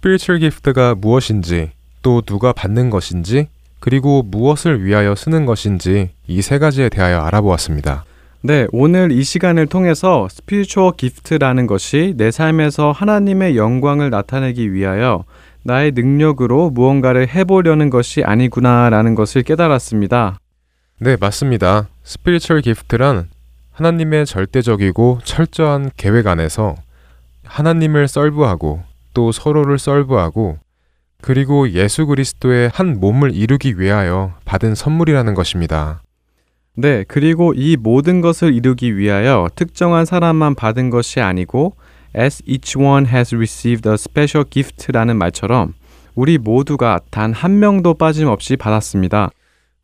[0.01, 1.69] spiritual gift가 무엇인지,
[2.01, 3.47] 또 누가 받는 것인지,
[3.79, 8.03] 그리고 무엇을 위하여 쓰는 것인지 이 세 가지에 대하여 알아보았습니다.
[8.41, 15.23] 네, 오늘 이 시간을 통해서 spiritual gift라는 것이 내 삶에서 하나님의 영광을 나타내기 위하여
[15.61, 20.39] 나의 능력으로 무언가를 해보려는 것이 아니구나라는 것을 깨달았습니다.
[20.97, 21.89] 네, 맞습니다.
[22.03, 23.29] spiritual gift란
[23.73, 26.73] 하나님의 절대적이고 철저한 계획 안에서
[27.43, 30.57] 하나님을 썰부하고 또 서로를 썰부하고
[31.21, 36.01] 그리고 예수 그리스도의 한 몸을 이루기 위하여 받은 선물이라는 것입니다.
[36.75, 41.75] 네, 그리고 이 모든 것을 이루기 위하여 특정한 사람만 받은 것이 아니고
[42.17, 45.73] as each one has received a special gift라는 말처럼
[46.15, 49.29] 우리 모두가 단 한 명도 빠짐없이 받았습니다.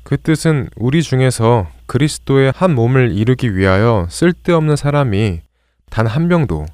[0.04, 5.42] 그 뜻은 우리 중에서 그리스도의 한 몸을 이루기 위하여 쓸데없는 사람이
[5.90, 6.66] 단 한 명도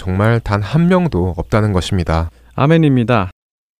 [0.00, 2.30] 정말 단 한 명도 없다는 것입니다.
[2.54, 3.28] 아멘입니다.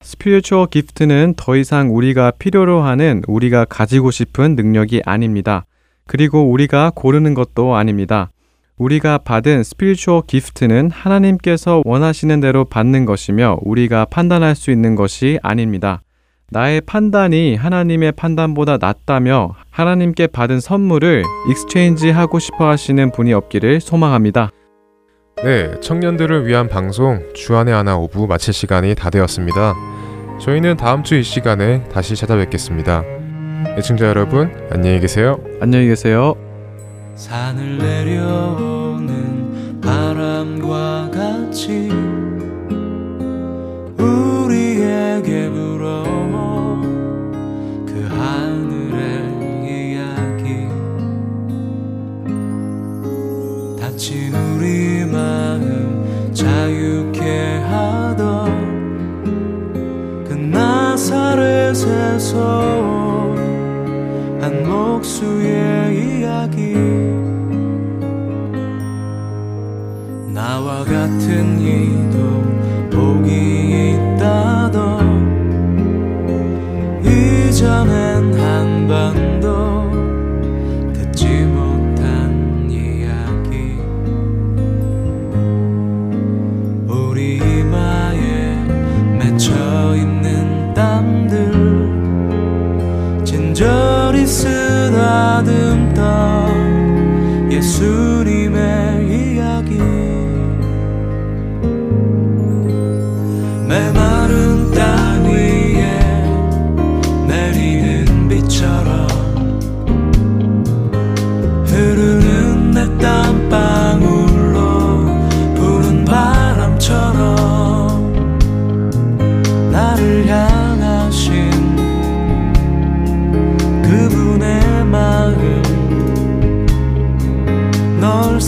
[0.04, 5.64] spiritual gift는 더 이상 우리가 필요로 하는 우리가 가지고 싶은 능력이 아닙니다.
[6.06, 8.28] 그리고 우리가 고르는 것도 아닙니다.
[8.76, 16.02] 우리가 받은 spiritual gift는 하나님께서 원하시는 대로 받는 것이며 우리가 판단할 수 있는 것이 아닙니다.
[16.50, 24.50] 나의 판단이 하나님의 판단보다 낫다며 하나님께 받은 선물을 exchange 하고 싶어 하시는 분이 없기를 소망합니다.
[25.44, 29.74] 네, 청년들을 위한 방송 주안의 하나 오 부 마칠 시간이 다 되었습니다.
[30.40, 33.02] 저희는 다음 주 이 시간에 다시 찾아뵙겠습니다.
[33.78, 35.38] 애청자 여러분, 안녕히 계세요.
[35.60, 36.34] 안녕히 계세요.
[37.14, 41.88] 산을 내려오는 바람과 같이
[43.98, 45.46] 우리에게
[54.00, 58.24] 다친 우리 마음 자유케 하던
[60.26, 62.34] 그 나사렛에서
[64.40, 66.72] 한 목수의 이야기.
[70.32, 72.16] 나와 같은 이도
[72.96, 74.80] 복이 있다던
[77.04, 79.79] 이전엔 한 번도
[93.60, 95.52] 간절히 쓰다듬던
[97.52, 98.09] 예수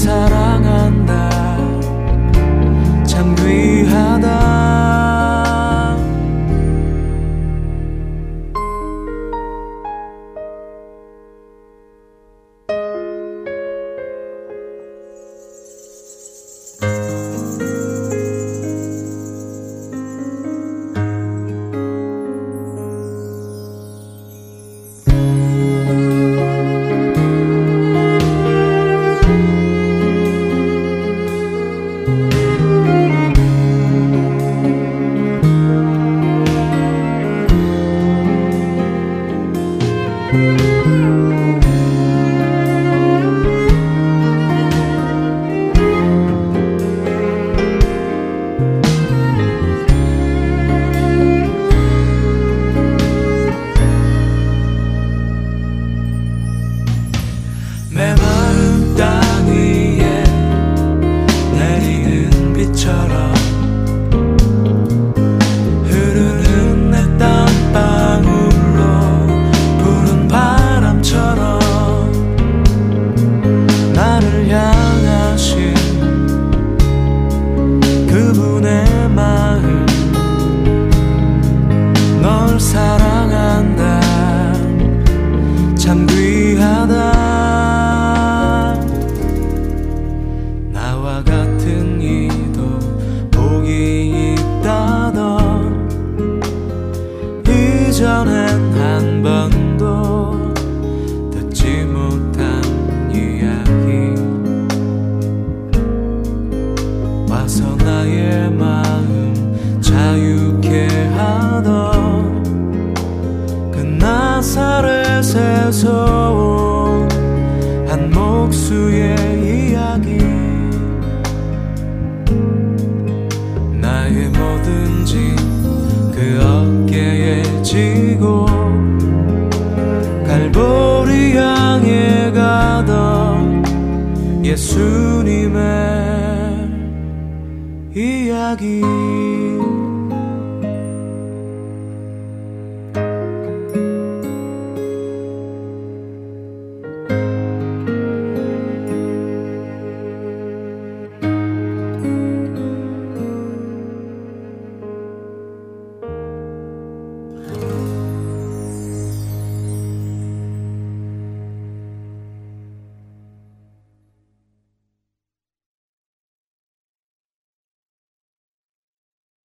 [0.02, 0.41] 사랑.